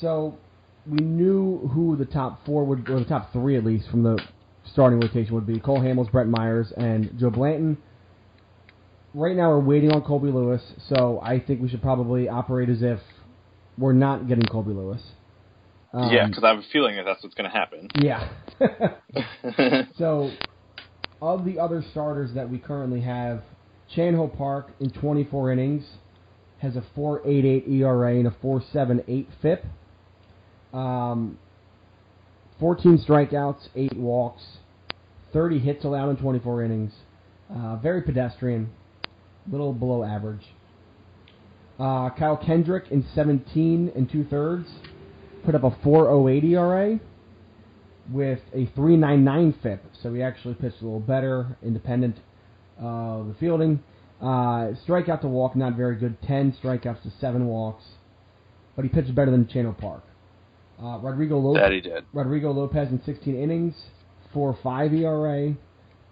[0.00, 0.38] So
[0.86, 4.18] we knew who the top four would, or the top three at least from the
[4.72, 7.76] starting rotation would be: Cole Hamels, Brett Myers, and Joe Blanton.
[9.12, 12.80] Right now, we're waiting on Colby Lewis, so I think we should probably operate as
[12.80, 13.00] if
[13.80, 15.02] we're not getting Colby Lewis.
[15.92, 17.88] Um, yeah, because I have a feeling that that's what's going to happen.
[17.96, 18.28] yeah.
[19.96, 20.30] so,
[21.20, 23.42] of the other starters that we currently have,
[23.94, 25.84] Chan Ho Park in 24 innings
[26.60, 29.64] has a 4.88 ERA and a 4.78 FIP.
[30.72, 31.38] Um,
[32.60, 34.42] 14 strikeouts, 8 walks,
[35.32, 36.92] 30 hits allowed in 24 innings.
[37.52, 38.70] Uh, very pedestrian,
[39.50, 40.44] little below average.
[41.80, 44.68] Uh, Kyle Kendrick in 17 and two thirds
[45.44, 47.00] put up a 4.08 ERA
[48.12, 52.16] with a 3.99 FIP, so he actually pitched a little better, independent
[52.78, 53.82] of the fielding.
[54.20, 56.20] Uh, strikeout to walk, not very good.
[56.22, 57.84] 10 strikeouts to 7 walks.
[58.76, 60.02] But he pitched better than Chan Ho Park.
[60.82, 62.04] Uh, Rodrigo, Lopez, That he did.
[62.12, 63.74] Rodrigo Lopez in 16 innings,
[64.34, 65.56] 4.5 ERA,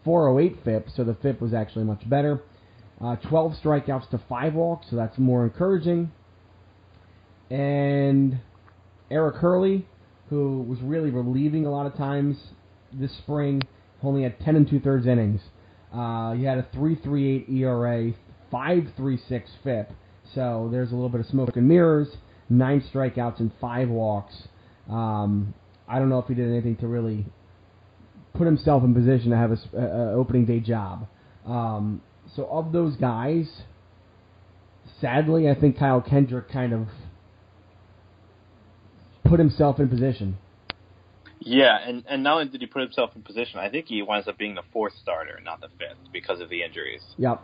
[0.06, 2.40] 4.08 FIP, so the FIP was actually much better.
[3.02, 6.10] Uh, 12 strikeouts to 5 walks, so that's more encouraging.
[7.50, 8.40] And
[9.10, 9.86] Eric Hurley,
[10.30, 12.36] who was really relieving a lot of times
[12.92, 13.62] this spring,
[14.02, 15.40] only had 10 and two thirds innings.
[15.92, 18.12] Uh, he had a 3.38 ERA,
[18.52, 19.92] 5.36 FIP.
[20.34, 22.08] So there's a little bit of smoke and mirrors.
[22.50, 24.34] Nine strikeouts and five walks.
[24.88, 25.54] Um,
[25.86, 27.26] I don't know if he did anything to really
[28.34, 31.06] put himself in position to have a, a opening day job.
[31.46, 32.02] Um,
[32.34, 33.62] so of those guys,
[35.00, 36.88] sadly, I think Kyle Kendrick kind of
[39.24, 40.38] put himself in position.
[41.40, 44.26] Yeah, and and not only did he put himself in position, I think he winds
[44.26, 47.02] up being the fourth starter, not the fifth, because of the injuries.
[47.16, 47.42] Yep.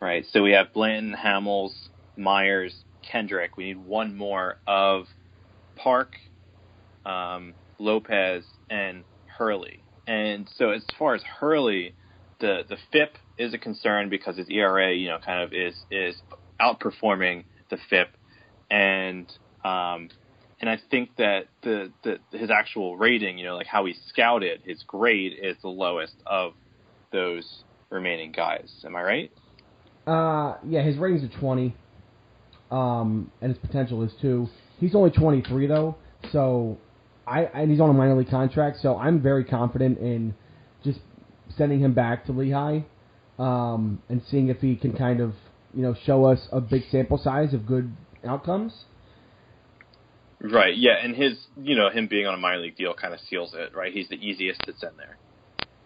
[0.00, 0.24] Right.
[0.32, 1.72] So we have Blanton, Hamels,
[2.16, 3.56] Myers, Kendrick.
[3.56, 5.06] We need one more of
[5.76, 6.16] Park,
[7.06, 9.04] um, Lopez, and
[9.38, 9.80] Hurley.
[10.06, 11.94] And so as far as Hurley,
[12.40, 16.14] the the FIP is a concern because his ERA, you know, kind of is is
[16.60, 18.08] outperforming the FIP,
[18.70, 19.26] and
[19.64, 20.08] um,
[20.60, 24.62] and I think that the, the his actual rating, you know, like how he's scouted,
[24.64, 26.52] his grade is the lowest of
[27.12, 28.70] those remaining guys.
[28.84, 29.32] Am I right?
[30.06, 31.74] Uh, yeah, his ratings are 20,
[32.70, 34.48] um, and his potential is two.
[34.78, 35.96] He's only 23 though,
[36.30, 36.78] so
[37.26, 40.34] I and he's on a minor league contract, so I'm very confident in
[40.84, 41.00] just
[41.56, 42.80] sending him back to Lehigh
[43.38, 45.34] um, and seeing if he can kind of
[45.74, 47.94] you know show us a big sample size of good
[48.26, 48.84] outcomes.
[50.40, 50.76] Right.
[50.76, 53.54] Yeah, and his, you know, him being on a minor league deal kind of seals
[53.54, 53.74] it.
[53.74, 53.94] Right.
[53.94, 55.16] He's the easiest that's in there.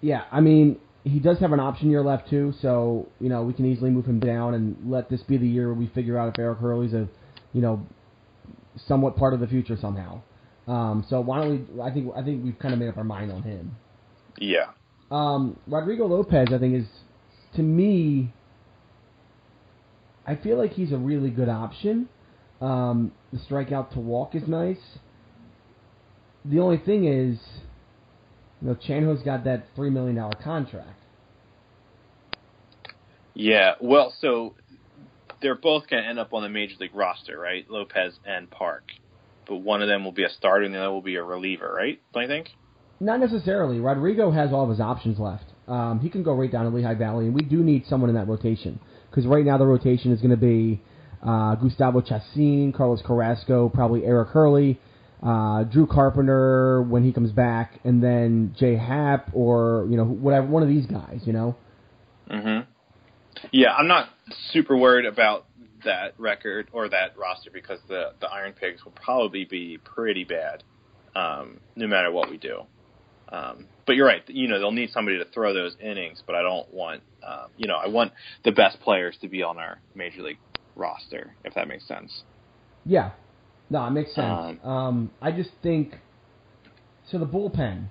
[0.00, 3.52] Yeah, I mean he does have an option year left too, so you know we
[3.52, 6.28] can easily move him down and let this be the year where we figure out
[6.28, 7.08] if Eric Hurley's a,
[7.52, 7.86] you know,
[8.86, 10.20] somewhat part of the future somehow.
[10.66, 11.82] Um, so why don't we?
[11.82, 13.76] I think I think we've kind of made up our mind on him.
[14.38, 14.70] Yeah.
[15.10, 16.88] Um, Rodrigo Lopez, I think is
[17.58, 18.32] to me.
[20.26, 22.08] I feel like he's a really good option.
[22.60, 24.98] Um, the strikeout to walk is nice.
[26.44, 27.38] The only thing is,
[28.62, 30.98] you know, Chan Ho's got that three million dollar contract.
[33.34, 33.74] Yeah.
[33.80, 34.54] Well, so
[35.40, 37.68] they're both going to end up on the major league roster, right?
[37.70, 38.84] Lopez and Park.
[39.46, 41.72] But one of them will be a starter and the other will be a reliever,
[41.74, 42.00] right?
[42.12, 42.50] Don't you think?
[43.00, 43.80] Not necessarily.
[43.80, 45.44] Rodrigo has all of his options left.
[45.68, 48.16] Um, he can go right down to Lehigh Valley, and we do need someone in
[48.16, 50.80] that rotation because right now the rotation is going to be
[51.22, 54.80] uh, Gustavo Chacin, Carlos Carrasco, probably Eric Hurley,
[55.22, 60.46] uh, Drew Carpenter when he comes back, and then J Happ or you know whatever
[60.46, 61.20] one of these guys.
[61.24, 61.56] You know.
[62.30, 62.70] Mm-hmm.
[63.52, 64.08] Yeah, I'm not
[64.52, 65.46] super worried about
[65.84, 70.62] that record or that roster because the the Iron Pigs will probably be pretty bad,
[71.14, 72.62] um, no matter what we do.
[73.30, 74.22] Um, but you're right.
[74.28, 77.66] You know, they'll need somebody to throw those innings, but I don't want, um, you
[77.68, 78.12] know, I want
[78.44, 80.38] the best players to be on our major league
[80.76, 82.22] roster, if that makes sense.
[82.86, 83.10] Yeah,
[83.68, 84.58] no, it makes sense.
[84.62, 85.96] Um, Um, I just think
[87.10, 87.18] so.
[87.18, 87.88] The bullpen.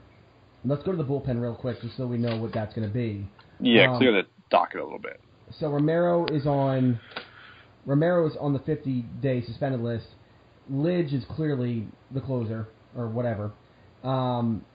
[0.65, 2.93] Let's go to the bullpen real quick, just so we know what that's going to
[2.93, 3.27] be.
[3.59, 5.19] Yeah, Um, clear the docket a little bit.
[5.59, 6.99] So Romero is on.
[7.85, 10.07] Romero is on the 50-day suspended list.
[10.69, 12.67] Lidge is clearly the closer
[12.97, 13.53] or whatever.
[14.03, 14.65] Um,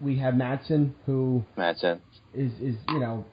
[0.00, 2.00] we have Matson, who Madson.
[2.34, 3.24] is is you know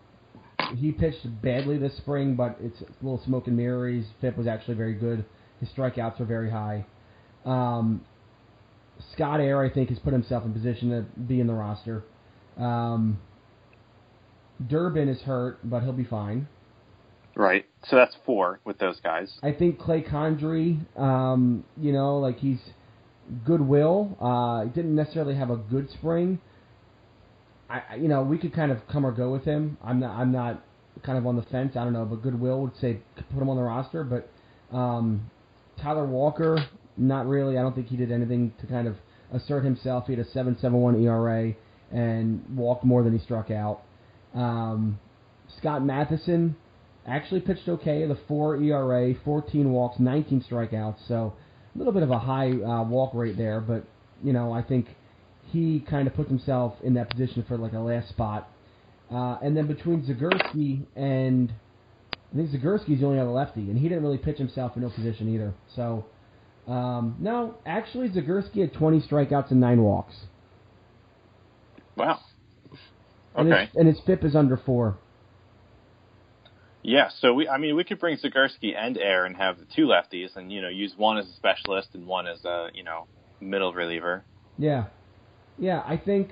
[0.76, 4.06] he pitched badly this spring, but it's a little smoke and mirrors.
[4.22, 5.26] FIP was actually very good.
[5.60, 6.86] His strikeouts are very high.
[7.46, 8.06] Um,
[9.14, 12.04] Scott Eyre, I think, has put himself in position to be in the roster.
[12.58, 13.20] Um,
[14.66, 16.48] Durbin is hurt, but he'll be fine.
[17.36, 17.66] Right.
[17.90, 19.32] So that's four with those guys.
[19.42, 22.60] I think Clay Condrey, um, you know, like he's
[23.46, 24.16] goodwill.
[24.22, 26.40] Uh, he didn't necessarily have a good spring.
[27.74, 29.78] I, you know, we could kind of come or go with him.
[29.84, 30.64] I'm not, I'm not
[31.04, 31.76] kind of on the fence.
[31.76, 34.04] I don't know, but goodwill would say put him on the roster.
[34.04, 34.30] But
[34.76, 35.30] um,
[35.82, 36.58] Tyler Walker,
[36.98, 37.58] not really.
[37.58, 38.96] I don't think he did anything to kind of
[39.32, 40.06] assert himself.
[40.06, 41.54] He had a 7.71 ERA
[41.92, 43.82] and walked more than he struck out.
[44.36, 45.00] Um,
[45.58, 46.56] Scott Mathieson
[47.08, 48.06] actually pitched okay.
[48.06, 51.08] The four ERA, 14 walks, 19 strikeouts.
[51.08, 51.34] So
[51.74, 53.84] a little bit of a high uh, walk rate there, but
[54.24, 54.88] you know I think
[55.54, 58.50] he kind of puts himself in that position for like a last spot.
[59.12, 61.54] Uh, and then between Zagurski and
[62.34, 64.90] I think Zagurski's the only other lefty, and he didn't really pitch himself in no
[64.90, 65.54] position either.
[65.76, 66.06] So
[66.68, 70.16] um, no, actually Zagurski had 20 strikeouts and nine walks.
[71.96, 72.20] Wow.
[73.36, 73.66] And Okay.
[73.66, 74.98] his, and his FIP is under four.
[76.84, 79.86] Yeah, so we I mean we could bring Zagurski and Eyre and have the two
[79.88, 83.08] lefties and you know use one as a specialist and one as a you know
[83.40, 84.26] middle reliever.
[84.58, 84.86] Yeah,
[85.58, 85.82] yeah.
[85.86, 86.32] I think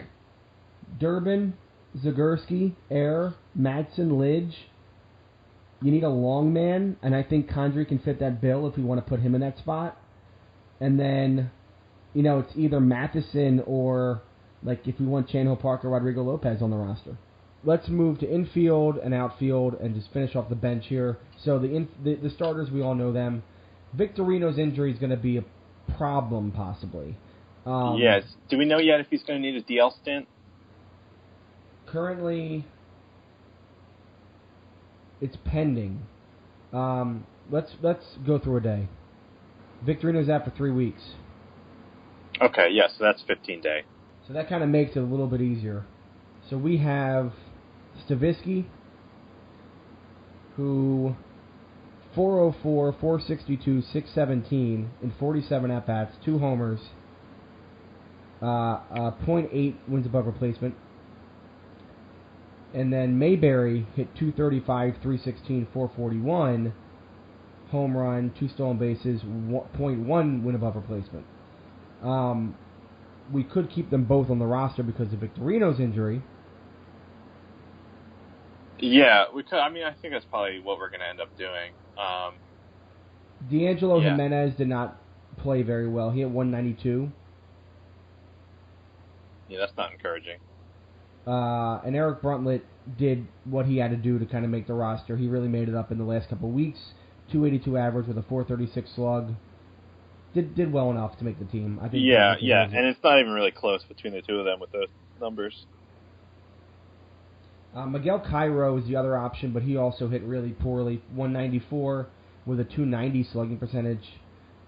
[0.99, 1.53] Durbin,
[1.97, 4.53] Zagurski, Eyre, Madson, Lidge.
[5.81, 8.83] You need a long man, and I think Condrey can fit that bill if we
[8.83, 9.97] want to put him in that spot.
[10.79, 11.49] And then,
[12.13, 14.21] you know, it's either Mathieson or
[14.63, 17.17] like if we want Chan Ho Parker, Rodrigo Lopez on the roster.
[17.63, 21.17] Let's move to infield and outfield and just finish off the bench here.
[21.43, 23.43] So the in, the, the starters, we all know them.
[23.95, 25.43] Victorino's injury is going to be a
[25.97, 27.17] problem, possibly.
[27.65, 28.23] Um, yes.
[28.49, 30.27] Do we know yet if he's going to need a DL stint?
[31.87, 32.65] currently
[35.19, 36.01] it's pending.
[36.71, 38.87] Um, let's let's go through a day.
[39.85, 41.01] Victorino's out for three weeks,
[42.41, 43.81] Okay, yes, so that's 15 day.
[44.27, 45.85] so that kind of makes it a little bit easier.
[46.49, 47.33] So we have
[48.07, 48.65] Stavisky,
[50.55, 51.15] who
[52.15, 56.79] 404, 462, 617 in 47 at bats, two homers,
[58.41, 60.75] uh, uh, 0.8 wins above replacement.
[62.73, 66.73] And then Mayberry hit 235, 316, 441,
[67.69, 71.25] home run, two stolen bases, 0.1 win above replacement.
[72.01, 72.55] Um,
[73.31, 76.21] we could keep them both on the roster because of Victorino's injury.
[78.79, 79.59] Yeah, we could.
[79.59, 81.71] I mean, I think that's probably what we're going to end up doing.
[81.97, 82.33] Um,
[83.49, 84.11] D'Angelo Yeah.
[84.11, 84.99] Jimenez did not
[85.37, 86.09] play very well.
[86.11, 87.11] He had 192.
[89.51, 90.37] Yeah, that's not encouraging.
[91.27, 92.61] Uh, and Eric Bruntlett
[92.97, 95.17] did what he had to do to kind of make the roster.
[95.17, 96.79] He really made it up in the last couple of weeks.
[97.31, 99.33] 282 average with a 436 slug.
[100.33, 101.77] Did did well enough to make the team.
[101.81, 102.03] I think.
[102.05, 104.87] Yeah, yeah, and it's not even really close between the two of them with those
[105.19, 105.65] numbers.
[107.75, 111.01] Uh, Miguel Cairo is the other option, but he also hit really poorly.
[111.13, 112.07] 194
[112.45, 114.03] with a 290 slugging percentage.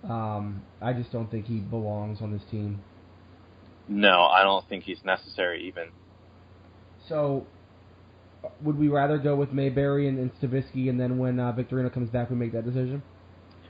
[0.03, 2.81] Um, I just don't think he belongs on this team.
[3.87, 5.89] No, I don't think he's necessary even.
[7.09, 7.45] So,
[8.61, 12.09] would we rather go with Mayberry and, and Stavisky, and then when uh, Victorino comes
[12.09, 13.03] back, we make that decision?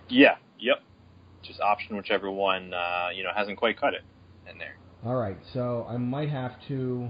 [0.10, 0.82] Yeah, yep.
[1.42, 4.04] Just option whichever one uh, you know hasn't quite cut it
[4.50, 4.78] in there.
[5.06, 7.10] All right, so I might have to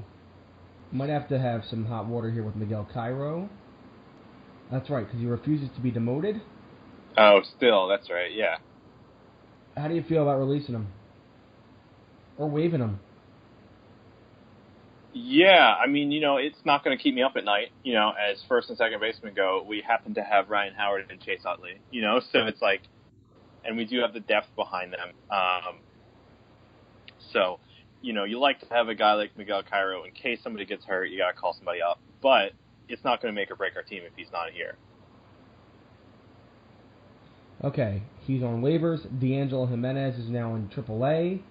[0.92, 3.50] might have to have some hot water here with Miguel Cairo.
[4.72, 6.42] That's right, because he refuses to be demoted.
[7.18, 8.32] Oh, still, that's right.
[8.34, 8.58] Yeah.
[9.76, 10.88] How do you feel about releasing him
[12.38, 13.00] or waiving them.
[15.16, 17.72] Yeah, I mean, you know, it's not going to keep me up at night.
[17.84, 21.22] You know, as first and second baseman go, we happen to have Ryan Howard and
[21.22, 21.80] Chase Utley.
[21.92, 22.82] You know, so it's like,
[23.64, 25.10] and we do have the depth behind them.
[25.30, 25.80] Um,
[27.32, 27.60] so,
[28.02, 30.84] you know, you like to have a guy like Miguel Cairo in case somebody gets
[30.84, 31.06] hurt.
[31.06, 32.54] You got to call somebody up, but
[32.90, 34.76] it's not going to make or break our team if he's not here.
[37.64, 39.04] Okay, he's on waivers.
[39.20, 41.42] D'Angelo Jimenez is now in AAA,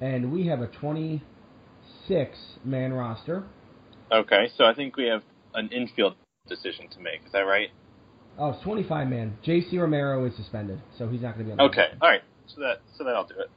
[0.00, 3.44] and we have a 26 man roster.
[4.12, 5.22] Okay, so I think we have
[5.54, 6.14] an infield
[6.48, 7.20] decision to make.
[7.26, 7.68] Is that right?
[8.38, 9.36] Oh, it's 25 man.
[9.44, 9.78] J.C.
[9.78, 11.58] Romero is suspended, so he's not going to be on.
[11.58, 11.98] the Okay, roster.
[12.00, 12.22] all right.
[12.54, 13.50] So that so that'll do it.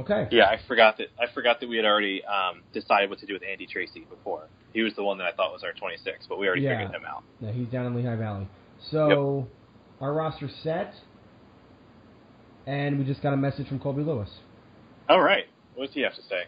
[0.00, 0.28] Okay.
[0.30, 3.32] Yeah, I forgot that I forgot that we had already um, decided what to do
[3.32, 4.42] with Andy Tracy before.
[4.74, 6.78] He was the one that I thought was our 26, but we already Yeah.
[6.78, 7.22] figured him out.
[7.40, 8.46] Yeah, he's down in Lehigh Valley.
[8.90, 9.48] So
[10.00, 10.92] our roster's set,
[12.66, 14.28] and we just got a message from Colby Lewis.
[15.08, 15.44] All right,
[15.76, 16.44] what does he have to say?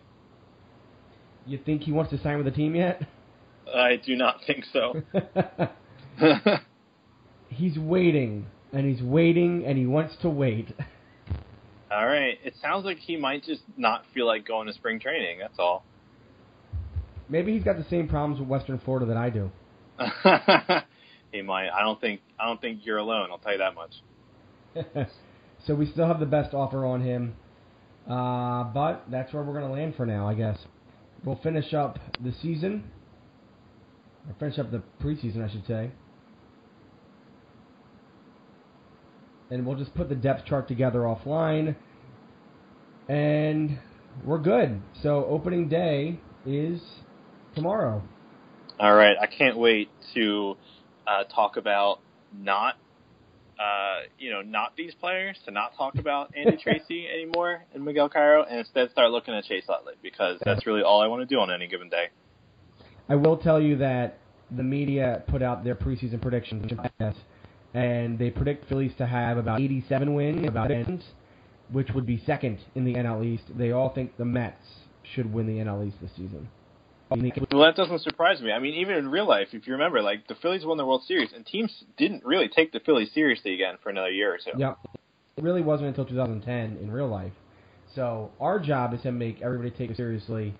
[1.47, 3.07] You think he wants to sign with the team yet?
[3.72, 5.03] I do not think so.
[7.49, 10.74] he's waiting, and he's waiting, and he wants to wait.
[11.91, 15.39] all right, it sounds like he might just not feel like going to spring training.
[15.39, 15.85] That's all.
[17.29, 19.51] Maybe he's got the same problems with Western Florida that I do.
[21.33, 21.68] he might.
[21.68, 22.20] I don't think.
[22.41, 23.29] I don't think you're alone.
[23.31, 23.93] I'll tell you that much.
[25.66, 27.35] so we still have the best offer on him,
[28.09, 30.59] uh, but that's where we're going to land for now, I guess.
[31.24, 32.84] We'll finish up the season,
[34.28, 35.90] or finish up the preseason, I should say,
[39.50, 41.74] and we'll just put the depth chart together offline,
[43.09, 43.78] and
[44.24, 44.80] we're good.
[45.02, 46.80] So opening day is
[47.54, 48.02] tomorrow.
[48.80, 50.56] All right, I can't wait to
[51.06, 52.00] uh, talk about
[52.32, 52.76] not
[53.59, 58.09] uh, you know, not these players, to not talk about Andy Tracy anymore and Miguel
[58.09, 61.34] Cairo, and instead start looking at Chase Utley because that's really all I want to
[61.34, 62.06] do on any given day.
[63.09, 64.18] I will tell you that
[64.50, 66.70] the media put out their preseason predictions,
[67.74, 71.02] and they predict Phillies to have about 87 wins, about ends,
[71.72, 73.44] which would be second in the NL East.
[73.56, 74.62] They all think the Mets
[75.02, 76.48] should win the NL East this season.
[77.11, 78.52] Well, that doesn't surprise me.
[78.52, 81.04] I mean, even in real life, if you remember, like the Phillies won the World
[81.06, 84.59] Series, and teams didn't really take the Phillies seriously again for another year or two.
[84.59, 84.74] Yeah,
[85.36, 87.32] it really wasn't until 2010 in real life.
[87.94, 90.54] So our job is to make everybody take it seriously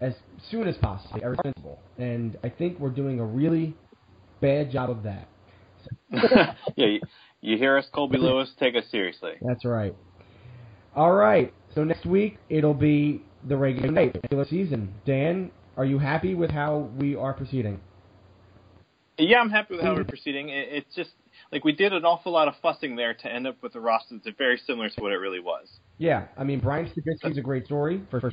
[0.00, 0.14] as
[0.50, 1.78] soon as possible, every possible.
[1.98, 3.74] And I think we're doing a really
[4.40, 5.28] bad job of that.
[6.10, 7.00] yeah, you,
[7.40, 9.34] you hear us, Colby Lewis, take us seriously.
[9.40, 9.94] That's right.
[10.94, 11.52] All right.
[11.74, 14.94] So next week it'll be the regular season.
[15.04, 17.80] Dan, are you happy with how we are proceeding?
[19.18, 20.50] Yeah, I'm happy with how we're proceeding.
[20.50, 21.10] It's just
[21.50, 24.18] like we did an awful lot of fussing there to end up with a roster
[24.22, 25.68] that's very similar to what it really was.
[25.98, 28.30] Yeah, I mean Brian Stavisky's a great story for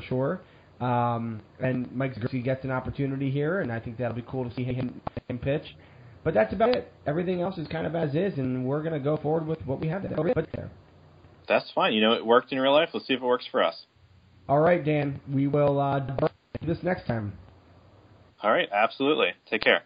[0.00, 0.40] sure.
[0.80, 4.54] Um, and Mike Zagurski gets an opportunity here, and I think that'll be cool to
[4.54, 5.74] see him, him pitch.
[6.22, 6.92] But that's about it.
[7.06, 9.80] Everything else is kind of as is, and we're going to go forward with what
[9.80, 10.70] we have there.
[11.48, 11.94] That's fine.
[11.94, 12.90] You know, it worked in real life.
[12.92, 13.86] Let's see if it works for us.
[14.48, 15.20] All right, Dan.
[15.32, 16.00] We will uh,
[16.66, 17.32] this next time.
[18.42, 18.68] All right.
[18.72, 19.28] Absolutely.
[19.50, 19.82] Take care.